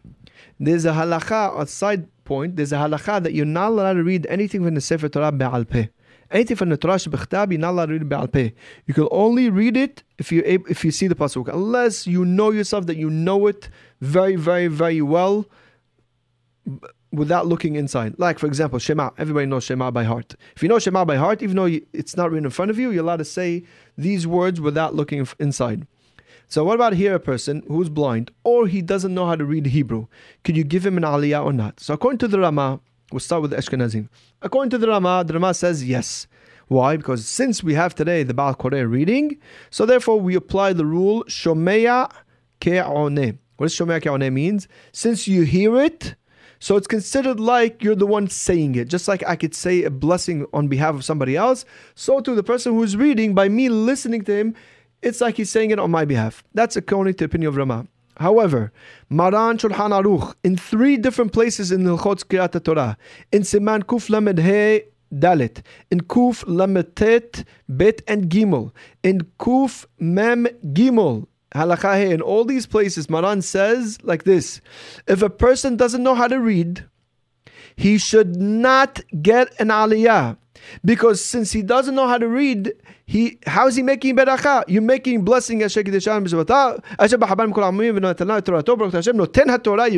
[0.59, 4.25] There's a halacha, a side point, there's a halacha that you're not allowed to read
[4.27, 5.87] anything from the Sefer Torah Be'al Peh.
[6.29, 8.51] Anything from the Torah Shebechtab, you're not allowed to read Be'al Peh.
[8.85, 12.51] You can only read it if you if you see the pasuk, unless you know
[12.51, 15.45] yourself that you know it very, very, very well
[17.11, 18.15] without looking inside.
[18.17, 19.11] Like, for example, Shema.
[19.17, 20.35] Everybody knows Shema by heart.
[20.55, 22.91] If you know Shema by heart, even though it's not written in front of you,
[22.91, 23.63] you're allowed to say
[23.97, 25.87] these words without looking inside.
[26.47, 29.67] So what about here a person who's blind or he doesn't know how to read
[29.67, 30.07] Hebrew?
[30.43, 31.79] Can you give him an aliyah or not?
[31.79, 32.81] So according to the Rama,
[33.11, 34.09] we'll start with the Ashkenazim.
[34.41, 36.27] According to the Rama, the Rama says yes.
[36.67, 36.97] Why?
[36.97, 39.37] Because since we have today the Baal Koreh reading,
[39.69, 42.11] so therefore we apply the rule Shomeya
[42.59, 43.37] Ke'one.
[43.57, 44.67] What does Shomeya Ke'one means?
[44.91, 46.15] Since you hear it,
[46.61, 48.87] so it's considered like you're the one saying it.
[48.87, 52.43] Just like I could say a blessing on behalf of somebody else, so to the
[52.43, 54.53] person who's reading, by me listening to him,
[55.01, 56.43] it's like he's saying it on my behalf.
[56.53, 57.87] That's according to the opinion of Rama.
[58.17, 58.71] However,
[59.09, 62.95] Maran Shulchan Aruch, in three different places in the Kriyat Torah,
[63.31, 69.87] in Siman Kuf Lamed He Dalet, in Kuf Lamed Tet Bet and Gimel, in Kuf
[69.97, 74.61] Mem Gimel, Halacha in all these places, Maran says like this
[75.07, 76.85] If a person doesn't know how to read,
[77.75, 80.37] he should not get an aliyah.
[80.85, 82.71] Because since he doesn't know how to read,
[83.05, 84.63] he how is he making beracha?
[84.67, 85.85] You're making blessing as You've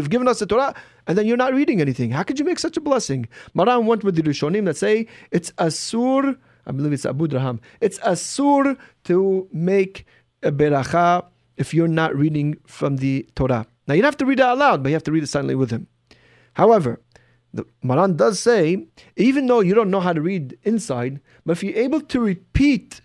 [0.09, 0.73] given us the Torah,
[1.07, 2.11] and then you're not reading anything.
[2.11, 3.27] How could you make such a blessing?
[3.53, 6.37] Maran went with the Rishonim that say it's asur.
[6.65, 7.59] I believe it's Abu Draham.
[7.81, 10.05] It's asur to make
[10.41, 11.25] a beracha
[11.57, 13.65] if you're not reading from the Torah.
[13.87, 15.27] Now you don't have to read it out loud, but you have to read it
[15.27, 15.87] silently with him.
[16.53, 17.01] However,
[17.53, 21.63] the Maran does say, even though you don't know how to read inside, but if
[21.63, 23.01] you're able to repeat,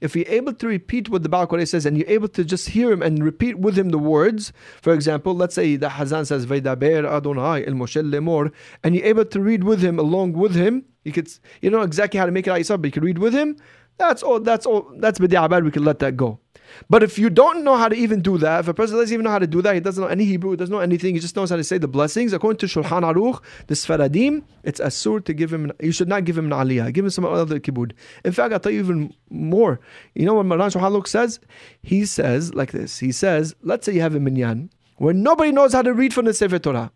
[0.00, 2.70] if you're able to repeat what the Baal Koreh says and you're able to just
[2.70, 6.46] hear him and repeat with him the words, for example, let's say the Hazan says,
[6.46, 8.50] Veidaber Adonai El Moshe Lemor,
[8.82, 11.28] and you're able to read with him along with him, you could
[11.60, 13.56] you know exactly how to make it out yourself, but you can read with him,
[14.08, 16.38] that's all that's all that's b'di'abad, we can let that go.
[16.88, 19.24] But if you don't know how to even do that, if a person doesn't even
[19.24, 21.20] know how to do that, he doesn't know any Hebrew, he doesn't know anything, he
[21.20, 25.24] just knows how to say the blessings, according to Shulchan Aruch, the Sfaradim, it's asur
[25.24, 27.92] to give him, you should not give him an aliyah, give him some other kibud.
[28.24, 29.80] In fact, I'll tell you even more.
[30.14, 31.40] You know what Maran Shulchan Aruch says?
[31.82, 35.72] He says like this, he says, let's say you have a minyan, where nobody knows
[35.72, 36.90] how to read from the Sefer Torah.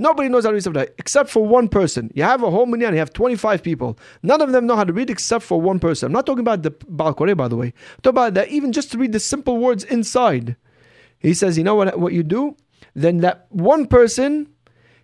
[0.00, 2.10] Nobody knows how to read Sefer except for one person.
[2.14, 3.98] You have a whole minyan, you have 25 people.
[4.22, 6.06] None of them know how to read except for one person.
[6.06, 7.66] I'm not talking about the Baal Koreh, by the way.
[7.66, 10.56] I'm talking about that even just to read the simple words inside.
[11.18, 12.56] He says, you know what, what you do?
[12.94, 14.48] Then that one person,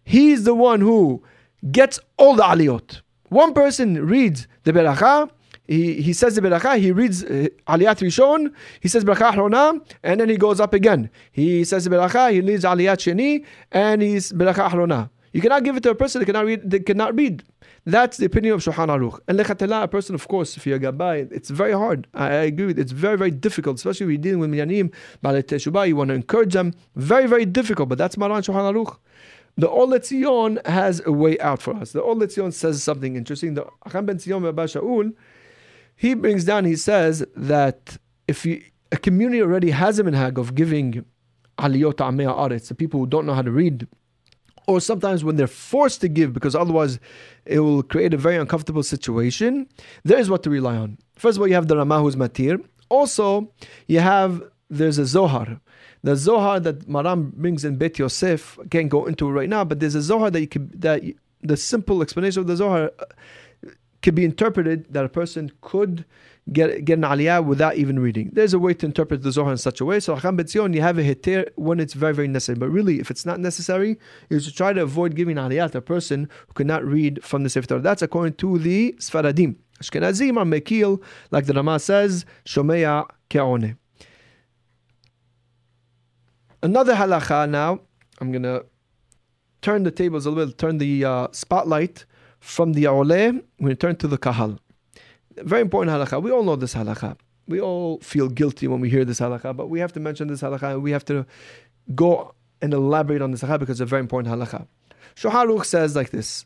[0.05, 1.25] he's the one who
[1.73, 3.01] gets all the aliyot.
[3.31, 5.29] One person reads the beracha,
[5.67, 10.21] he, he says the beracha, he reads uh, Aliyat Rishon, he says beracha Ahrona, and
[10.21, 11.11] then he goes up again.
[11.33, 15.11] He says the beracha, he reads Aliyat Sheni, and he's beracha Ahrona.
[15.35, 16.71] You cannot give it to a person that cannot read.
[16.71, 17.43] That cannot read.
[17.87, 19.19] That's the opinion of Shulchan Aruch.
[19.27, 22.07] And lechatela, a person, of course, if you're gabbai, it's very hard.
[22.15, 22.83] I, I, agree with it.
[22.83, 26.15] It's very, very difficult, especially when you're dealing with minyanim, balet teshubah, you want to
[26.15, 26.73] encourage them.
[26.95, 28.97] Very, very difficult, but that's Maran Shulchan Aruch.
[29.57, 31.93] The LeTzion has a way out for us.
[31.93, 33.55] The LeTzion says something interesting.
[33.55, 35.13] The Hacham ben Tzion Shaul,
[35.97, 37.97] he brings down, he says that
[38.29, 41.05] if you, a community already has a minhag of giving
[41.59, 43.87] aliyot amea aretz, the people who don't know how to read,
[44.67, 46.99] or sometimes when they're forced to give because otherwise
[47.45, 49.69] it will create a very uncomfortable situation,
[50.05, 50.99] there is what to rely on.
[51.17, 52.65] First of all, you have the Ramah who's matir.
[52.89, 53.53] Also,
[53.87, 55.61] you have there's a Zohar.
[56.03, 59.95] The Zohar that Maran brings in Bet Yosef, can't go into right now, but there's
[59.95, 62.91] a Zohar that you could, that you, the simple explanation of the Zohar
[64.05, 66.05] could be interpreted that a person could
[66.53, 68.29] get get an aliyah without even reading.
[68.35, 69.99] There's a way to interpret the Zohar in such a way.
[69.99, 72.59] So Hakam Betzion, you have a heter when it's very, very necessary.
[72.59, 73.99] But really, if it's not necessary,
[74.29, 77.49] you should try to avoid giving aliyah to a person who cannot read from the
[77.49, 77.79] Sefer.
[77.79, 79.57] That's according to the Sfaradim.
[79.83, 83.79] Ashkenazim are mekil, like the Rama says, shomeya ke'one.
[86.63, 87.81] Another halacha now,
[88.21, 88.67] I'm going to
[89.63, 92.05] turn the tables a little turn the uh, spotlight
[92.45, 94.59] from the Oleh, we turn to the Kahal.
[95.37, 96.23] Very important halakha.
[96.23, 97.17] We all know this halakha.
[97.49, 100.43] We all feel guilty when we hear this halakha, but we have to mention this
[100.43, 100.81] halakha.
[100.81, 101.25] We have to
[101.95, 104.67] go and elaborate on this halakha because it's a very important halakha.
[105.17, 106.45] Shulchan Aruch says like this.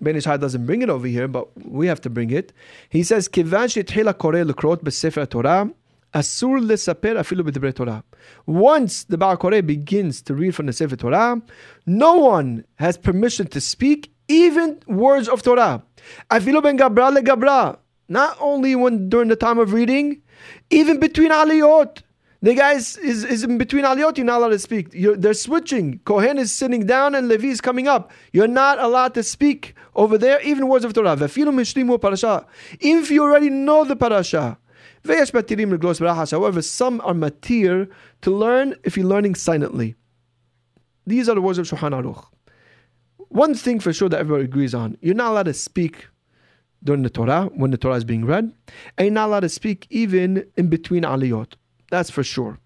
[0.00, 2.52] Ben Ish Hai doesn't bring it over here, but we have to bring it.
[2.88, 5.70] He says, "Kivan l'krot Torah."
[6.12, 8.02] Asur afilu Torah.
[8.46, 11.40] Once the Baal Koreh begins to read from the Sefer Torah,
[11.86, 15.82] no one has permission to speak even words of Torah.
[16.30, 17.78] Afilu ben gabra le gabra.
[18.08, 20.22] Not only when during the time of reading,
[20.70, 22.02] even between aliyot.
[22.42, 24.88] The guy is, is, is in between aliyot, you're not allowed to speak.
[24.94, 25.98] You're, they're switching.
[26.06, 28.10] Kohen is sitting down and Levi is coming up.
[28.32, 31.16] You're not allowed to speak over there, even words of Torah.
[31.16, 32.46] parasha.
[32.80, 34.56] Even if you already know the parasha.
[35.06, 37.90] However, some are matir
[38.22, 39.96] to learn if you're learning silently.
[41.06, 42.24] These are the words of Shulchan Aruch.
[43.30, 46.08] One thing for sure that everybody agrees on: you're not allowed to speak
[46.82, 48.52] during the Torah when the Torah is being read,
[48.98, 51.54] and you're not allowed to speak even in between aliyot.
[51.90, 52.58] That's for sure.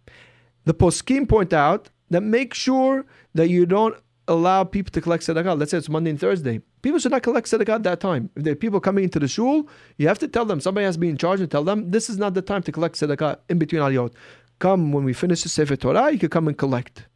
[0.65, 3.05] The poskim point out that make sure
[3.35, 3.95] that you don't
[4.27, 5.59] allow people to collect tzedakah.
[5.59, 6.63] Let's say it's Monday and Thursday.
[6.81, 8.31] People should not collect tzedakah at that time.
[8.35, 10.61] If there are people coming into the shul, you have to tell them.
[10.61, 12.73] Somebody has to be in charge and tell them this is not the time to
[12.73, 14.15] collect tzedakah in between aliyot.
[14.61, 17.07] Come when we finish the Sefer Torah, you can come and collect.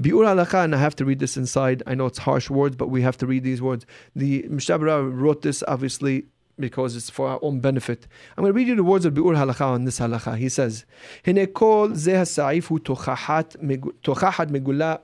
[0.00, 1.82] Bi'ur halakha, and I have to read this inside.
[1.84, 3.84] I know it's harsh words, but we have to read these words.
[4.14, 6.26] The Mishnah Berurah wrote this obviously
[6.58, 8.06] because it's for our own benefit.
[8.36, 10.36] I'm going to read you the words of Bi'ur Halakha on this halakha.
[10.36, 10.84] He says,
[11.26, 13.56] הנה כל זה הסעיף tochahat
[14.02, 14.94] תוכחת מגולה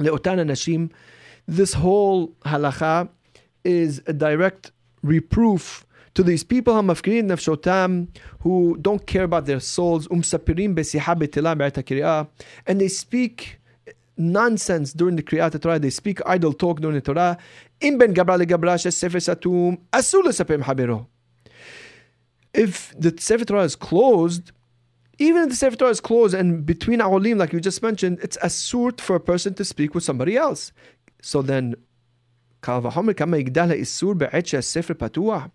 [0.00, 0.88] לאותן אנשים.
[1.48, 3.08] This whole halakha
[3.64, 4.70] is a direct
[5.02, 5.84] reproof
[6.14, 6.80] to these people
[8.40, 11.54] who don't care about their souls, ומספרים בשיחה בטלה
[12.66, 13.58] and they speak
[14.16, 15.78] nonsense during the Kriyat Torah.
[15.78, 17.38] They speak idle talk during the Torah.
[17.80, 18.38] In ben gabra
[18.92, 21.06] sefer satum habero.
[22.52, 24.52] If the Sefer Torah is closed,
[25.18, 28.38] even if the Sefer Torah is closed and between Aolim, like you just mentioned, it's
[28.42, 30.70] assured for a person to speak with somebody else.
[31.20, 31.74] So then,
[32.62, 35.50] Kalvahomer kama yigdala isur be'etcha sefer patuah.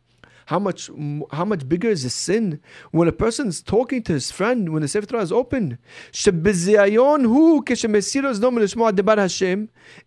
[0.49, 0.89] How much
[1.31, 4.81] how much bigger is the sin when a person is talking to his friend when
[4.81, 5.77] the Sefer Torah is open?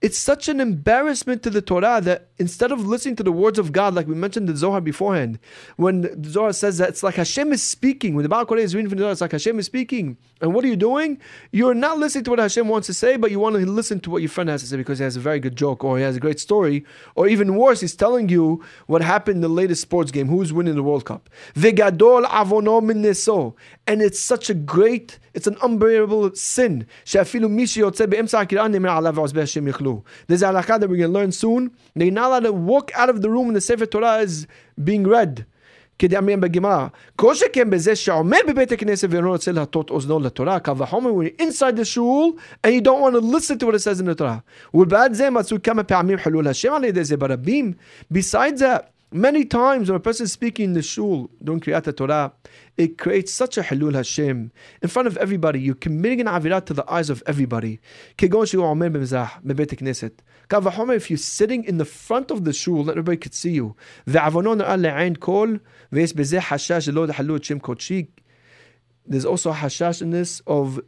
[0.01, 3.71] It's such an embarrassment to the Torah that instead of listening to the words of
[3.71, 5.39] God, like we mentioned the Zohar beforehand,
[5.77, 8.75] when the Zohar says that it's like Hashem is speaking, when the Baal Koreh is
[8.75, 10.17] reading from the Zohar, it's like Hashem is speaking.
[10.41, 11.21] And what are you doing?
[11.53, 14.11] You're not listening to what Hashem wants to say, but you want to listen to
[14.11, 16.03] what your friend has to say because he has a very good joke or he
[16.03, 16.85] has a great story,
[17.15, 20.75] or even worse, he's telling you what happened in the latest sports game who's winning
[20.75, 21.31] the World Cup.
[21.55, 23.55] Vegadol avono minneso.
[23.87, 26.89] And it's such a great, it's an unbearable sin.
[27.07, 27.35] There's
[30.43, 31.71] a halakha that we're going to learn soon
[32.32, 34.48] They're not allowed to walk out of the room when the Sefer Torah is
[34.82, 35.46] being read.
[36.00, 41.12] כדאמרים בגמרא, כל שכן בזה שעומד בבית הכנסת ואינו רוצה להטות אוזנו לתורה, קל וחומר
[41.12, 44.00] when you're inside the shul and you don't want to listen to what it says
[44.00, 44.40] in the Torah.
[44.74, 47.74] ובעד זה מצאו כמה פעמים חילול השם על ידי זה ברבים.
[48.14, 52.34] Besides that, Many times when a person is speaking in the shul during Kriyat Torah,
[52.76, 54.52] it creates such a halul Hashem
[54.82, 55.62] in front of everybody.
[55.62, 57.80] You're committing an avirat to the eyes of everybody.
[60.53, 63.75] If you're sitting in the front of the shul, let everybody could see you.
[64.07, 64.35] There's
[69.25, 70.81] also a hashash in this of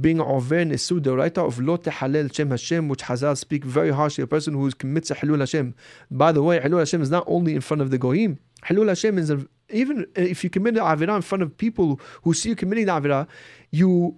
[0.00, 4.24] being in Isud, the writer of Lo Tehalel Shem Hashem, which Hazal speak very harshly,
[4.24, 5.74] a person who commits a Halul Hashem.
[6.10, 8.38] By the way, Halul Hashem is not only in front of the Goyim.
[8.64, 9.32] Halul Hashem is
[9.70, 12.92] even if you commit the Avirah in front of people who see you committing the
[12.92, 13.28] Avirah,
[13.70, 14.16] you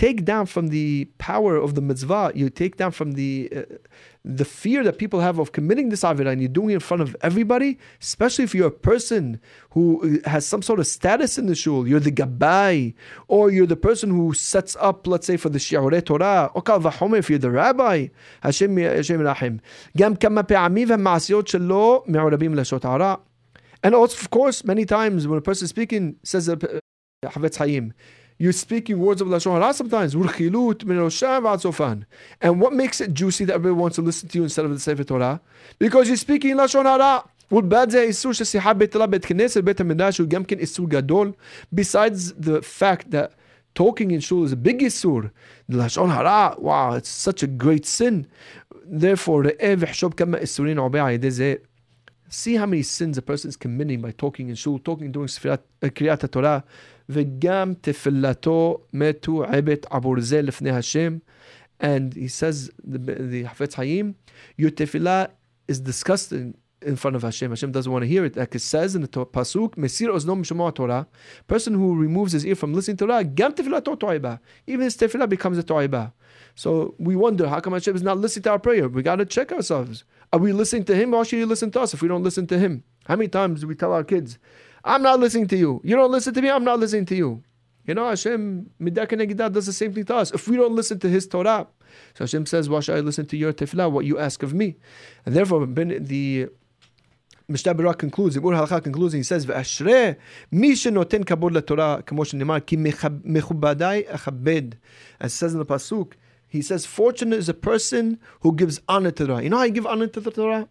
[0.00, 3.62] take down from the power of the mitzvah, you take down from the uh,
[4.40, 7.02] the fear that people have of committing this avira, and you're doing it in front
[7.06, 7.70] of everybody.
[8.00, 9.24] Especially if you're a person
[9.74, 12.94] who uh, has some sort of status in the shul, you're the gabbai,
[13.28, 16.80] or you're the person who sets up, let's say, for the shiurei Torah, or kal
[16.80, 18.08] v'chomer if you're the rabbi.
[18.42, 19.60] Hashem uh, Hashem Rahim.
[19.98, 23.14] גם kama פעמים והמעשיות שלו מעורבים לשעות הרע.
[23.82, 26.56] And also, of course, many times when a person speaking says uh,
[27.24, 27.92] Hafetz Haim,
[28.40, 30.14] you're speaking words of Lashon Hara sometimes.
[32.40, 34.80] And what makes it juicy that everybody wants to listen to you instead of the
[34.80, 35.42] Sefer Torah?
[35.78, 37.22] Because you're speaking Lashon Hara.
[41.74, 43.32] Besides the fact that
[43.74, 45.30] talking in shul is a big isur,
[45.70, 48.26] Lashon Hara, wow, it's such a great sin.
[48.86, 49.44] Therefore,
[52.30, 55.58] see how many sins a person is committing by talking in shul, talking during uh,
[55.82, 56.64] Kriyat Torah.
[57.09, 61.17] וגם תפילתו מתו עבד עבור זה לפני השם.
[61.79, 64.15] And he says, the, the Hafetz Hayim,
[64.55, 65.29] your tefillah
[65.67, 67.51] is disgusting in front of Hashem.
[67.51, 68.37] Hashem doesn't want to hear it.
[68.37, 71.07] Like it says in the pasuk, Mesir oznom mishmoa Torah.
[71.47, 74.39] Person who removes his ear from listening to Torah, gam tefillah to'iba.
[74.67, 76.13] Even his tefillah becomes a to'iba.
[76.55, 78.87] So we wonder, how come Hashem is not listening to our prayer?
[78.87, 80.05] We got to check ourselves.
[80.31, 82.47] Are we listening to Him or should He listen to us if we don't listen
[82.47, 82.83] to Him?
[83.05, 84.37] How many times do we tell our kids,
[84.84, 85.80] I'm not listening to you.
[85.84, 87.42] You don't listen to me, I'm not listening to you.
[87.86, 90.30] You know, Hashem, Midah Kenegidah does the same thing to us.
[90.32, 91.66] If we don't listen to his Torah,
[92.14, 94.76] so Hashem says, why should I listen to your tefillah, what you ask of me?
[95.26, 96.48] And therefore, the
[97.48, 100.16] Mishnah Berurah concludes, the Ur concludes, he says, V'ashre,
[100.52, 104.74] mi shenoten kabod la-Torah, ki mechubadai achabed.
[105.18, 106.12] As it says in the Pasuk,
[106.46, 109.42] he says, fortunate is a person who gives honor to the Torah.
[109.42, 110.68] You know how you give honor to the Torah?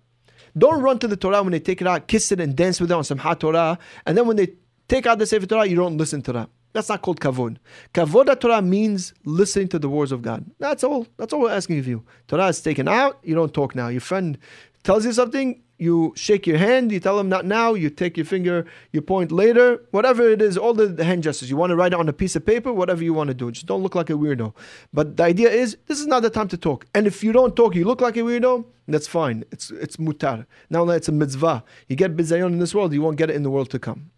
[0.58, 2.92] Don't run to the Torah when they take it out, kiss it and dance with
[2.92, 4.54] it on some hot Torah, and then when they
[4.88, 6.50] take out the Sefer Torah, you don't listen to that.
[6.74, 7.58] That's not called kavod.
[7.94, 10.46] Kavod Torah means listening to the words of God.
[10.60, 11.08] That's all.
[11.18, 12.04] That's all we're asking of you.
[12.28, 13.20] Torah is taken out.
[13.24, 13.88] You don't talk now.
[13.88, 14.38] Your friend
[14.84, 18.26] tells you something you shake your hand, you tell them not now, you take your
[18.26, 21.50] finger, you point later, whatever it is, all the hand gestures.
[21.50, 23.52] You want to write it on a piece of paper, whatever you want to do.
[23.52, 24.54] Just don't look like a weirdo.
[24.94, 26.86] But the idea is, this is not the time to talk.
[26.94, 29.46] And if you don't talk, you look like a weirdo, that's fine.
[29.52, 30.46] It's it's mutar.
[30.70, 31.64] Now it's a mitzvah.
[31.88, 34.12] You get bizayon in this world, you won't get it in the world to come.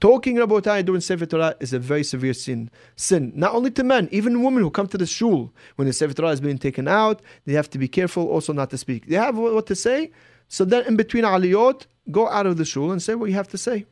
[0.00, 2.70] Talking Rabotai during Sefer Torah is a very severe sin.
[2.96, 6.12] Sin, not only to men, even women who come to the shul when the Sefer
[6.12, 9.06] Torah is being taken out, they have to be careful also not to speak.
[9.06, 10.10] They have what to say,
[10.54, 13.48] so then in between aliyot, go out of the shul and say what you have
[13.48, 13.86] to say.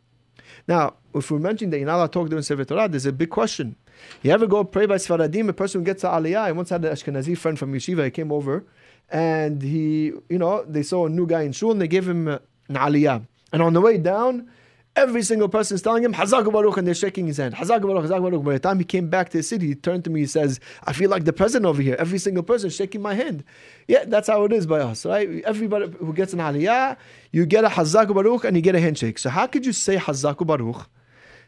[0.68, 3.12] Now, if we're mentioning that you're not allowed to talk during Sefer Torah, there's a
[3.12, 3.74] big question.
[4.22, 6.84] You ever go pray by Sfaradim, a person who gets to aliyah, I once had
[6.84, 8.64] an Ashkenazi friend from yeshiva, he came over,
[9.10, 12.28] and he, you know, they saw a new guy in shul and they gave him
[12.28, 12.38] an
[12.68, 13.26] aliyah.
[13.52, 14.48] And on the way down,
[14.95, 17.55] Every single person is telling him, Hazak Baruch, and they're shaking his hand.
[17.55, 18.45] Hazak Baruch, Hazak Baruch.
[18.45, 20.61] By the time he came back to the city, he turned to me, he says,
[20.84, 21.97] I feel like the president over here.
[21.99, 23.43] Every single person is shaking my hand.
[23.88, 25.43] Yeah, that's how it is by us, right?
[25.45, 26.99] Everybody who gets an aliyah,
[27.30, 29.18] you get a Hazak Baruch and you get a handshake.
[29.18, 30.86] So how could you say Hazak Baruch?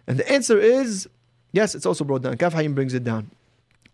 [0.06, 1.06] And the answer is,
[1.52, 2.38] yes, it's also brought down.
[2.38, 3.30] Kaf Hayim brings it down.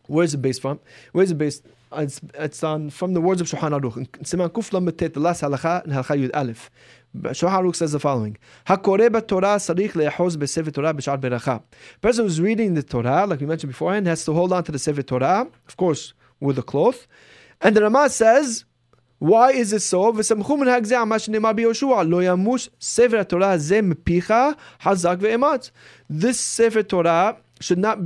[0.07, 0.78] Where's it based from?
[1.11, 1.64] Where's it based?
[1.93, 3.97] It's, it's on from the words of Shulchan Aruch.
[3.97, 6.70] In Siman Kuf Lamed Tet, the last halacha in Halacha Yud Aleph.
[7.16, 8.36] Shulchan Aruch says the following:
[8.66, 11.62] Hakore Torah sarich le'ehoz be'sefer Torah b'shar beracha.
[12.01, 14.78] Person who's reading the Torah, like we mentioned beforehand, has to hold on to the
[14.78, 17.09] Sefer Torah, of course, with a cloth.
[17.61, 18.64] And the Rama says,
[19.18, 20.12] why is it so?
[20.12, 24.34] וסמכו מנהג זה על מה שנאמר ביהושע, לא ימוש ספר התורה הזה מפיך
[24.82, 25.16] חזק
[26.09, 27.99] This Sefer Torah should not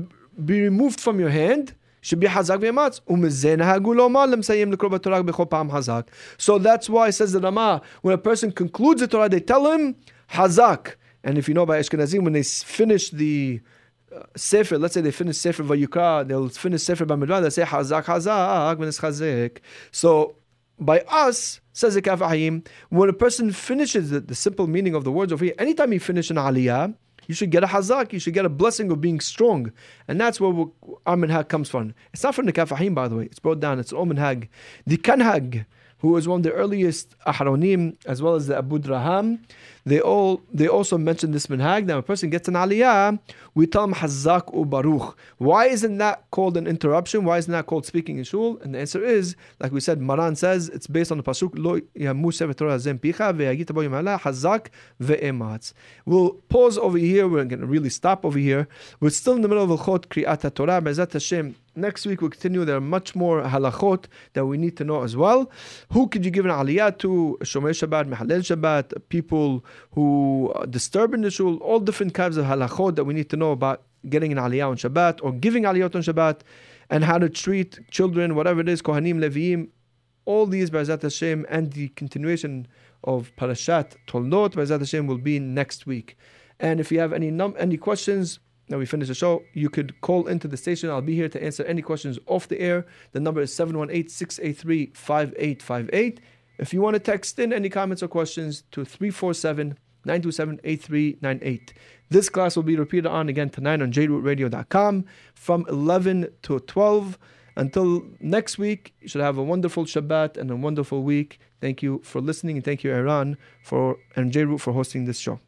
[0.44, 1.74] be removed from your hand,
[2.12, 3.00] be hazak ve'ematz.
[3.08, 6.08] Umeze nahagu lomar lemsayim lekro b'torah b'chol pa'am hazak.
[6.38, 9.70] So that's why it says the Rama, when a person concludes the Torah, they tell
[9.70, 9.96] him
[10.30, 10.96] hazak.
[11.24, 13.60] And if you know by Ashkenazim, when they finish the
[14.14, 18.04] uh, Sefer, let's say they finish Sefer Vayikra, they'll finish Sefer Bamidbar, they say Hazak
[18.04, 19.58] Hazak, when it's Chazek.
[19.90, 20.36] So
[20.78, 25.04] by us, says the Kaf Hayim, when a person finishes the, the, simple meaning of
[25.04, 26.94] the words over here, anytime you finish an aliyah,
[27.26, 29.72] you should get a hazak, you should get a blessing of being strong.
[30.08, 30.66] And that's where
[31.06, 31.94] our minhag comes from.
[32.12, 33.24] It's not from the Kaf Hayim, by the way.
[33.24, 33.78] It's brought down.
[33.78, 34.04] It's all.
[34.04, 34.48] The
[34.98, 35.66] kanhag,
[35.98, 39.38] who was one of the earliest ahronim, as well as the Abu Draham,
[39.84, 41.86] they all they also mention this minhag.
[41.86, 43.18] Now, a person gets an aliyah,
[43.54, 45.16] we tell him hazak u baruch.
[45.38, 47.24] Why isn't that called an interruption?
[47.24, 48.58] Why isn't that called speaking in shul?
[48.62, 51.80] And the answer is, like we said, Maran says it's based on the pasuk lo
[54.18, 54.66] hazak
[55.00, 55.72] ve'ematz.
[56.06, 57.28] We'll pause over here.
[57.28, 58.68] We're going to really stop over here.
[59.00, 60.80] We're still in the middle of chot kriyat Torah.
[60.80, 61.56] Be'ezat Hashem.
[61.76, 62.64] Next week we'll continue.
[62.64, 64.04] There are much more halachot
[64.34, 65.50] that we need to know as well.
[65.90, 67.36] Who could you give an aliyah to?
[67.42, 72.96] Shomer Shabbat, Mehalel Shabbat, people who disturb in the shul, all different kinds of halachot
[72.96, 76.02] that we need to know about getting an aliyah on Shabbat or giving aliyah on
[76.02, 76.40] Shabbat
[76.90, 79.68] and how to treat children, whatever it is, Kohanim, Leviim,
[80.26, 82.66] all these, B'ezat Hashem, and the continuation
[83.04, 86.16] of Parashat Toldot, B'ezat Hashem, will be next week.
[86.60, 90.00] And if you have any num- any questions, now we finish the show, you could
[90.00, 90.88] call into the station.
[90.88, 92.86] I'll be here to answer any questions off the air.
[93.12, 96.20] The number is 718 683 5858.
[96.58, 101.72] If you want to text in any comments or questions to 347 927-8398.
[102.10, 107.18] This class will be repeated on again tonight on jrootradio.com from 11 to 12.
[107.56, 111.38] Until next week, you should have a wonderful Shabbat and a wonderful week.
[111.60, 115.40] Thank you for listening and thank you, Iran, for and JRoot for hosting this show.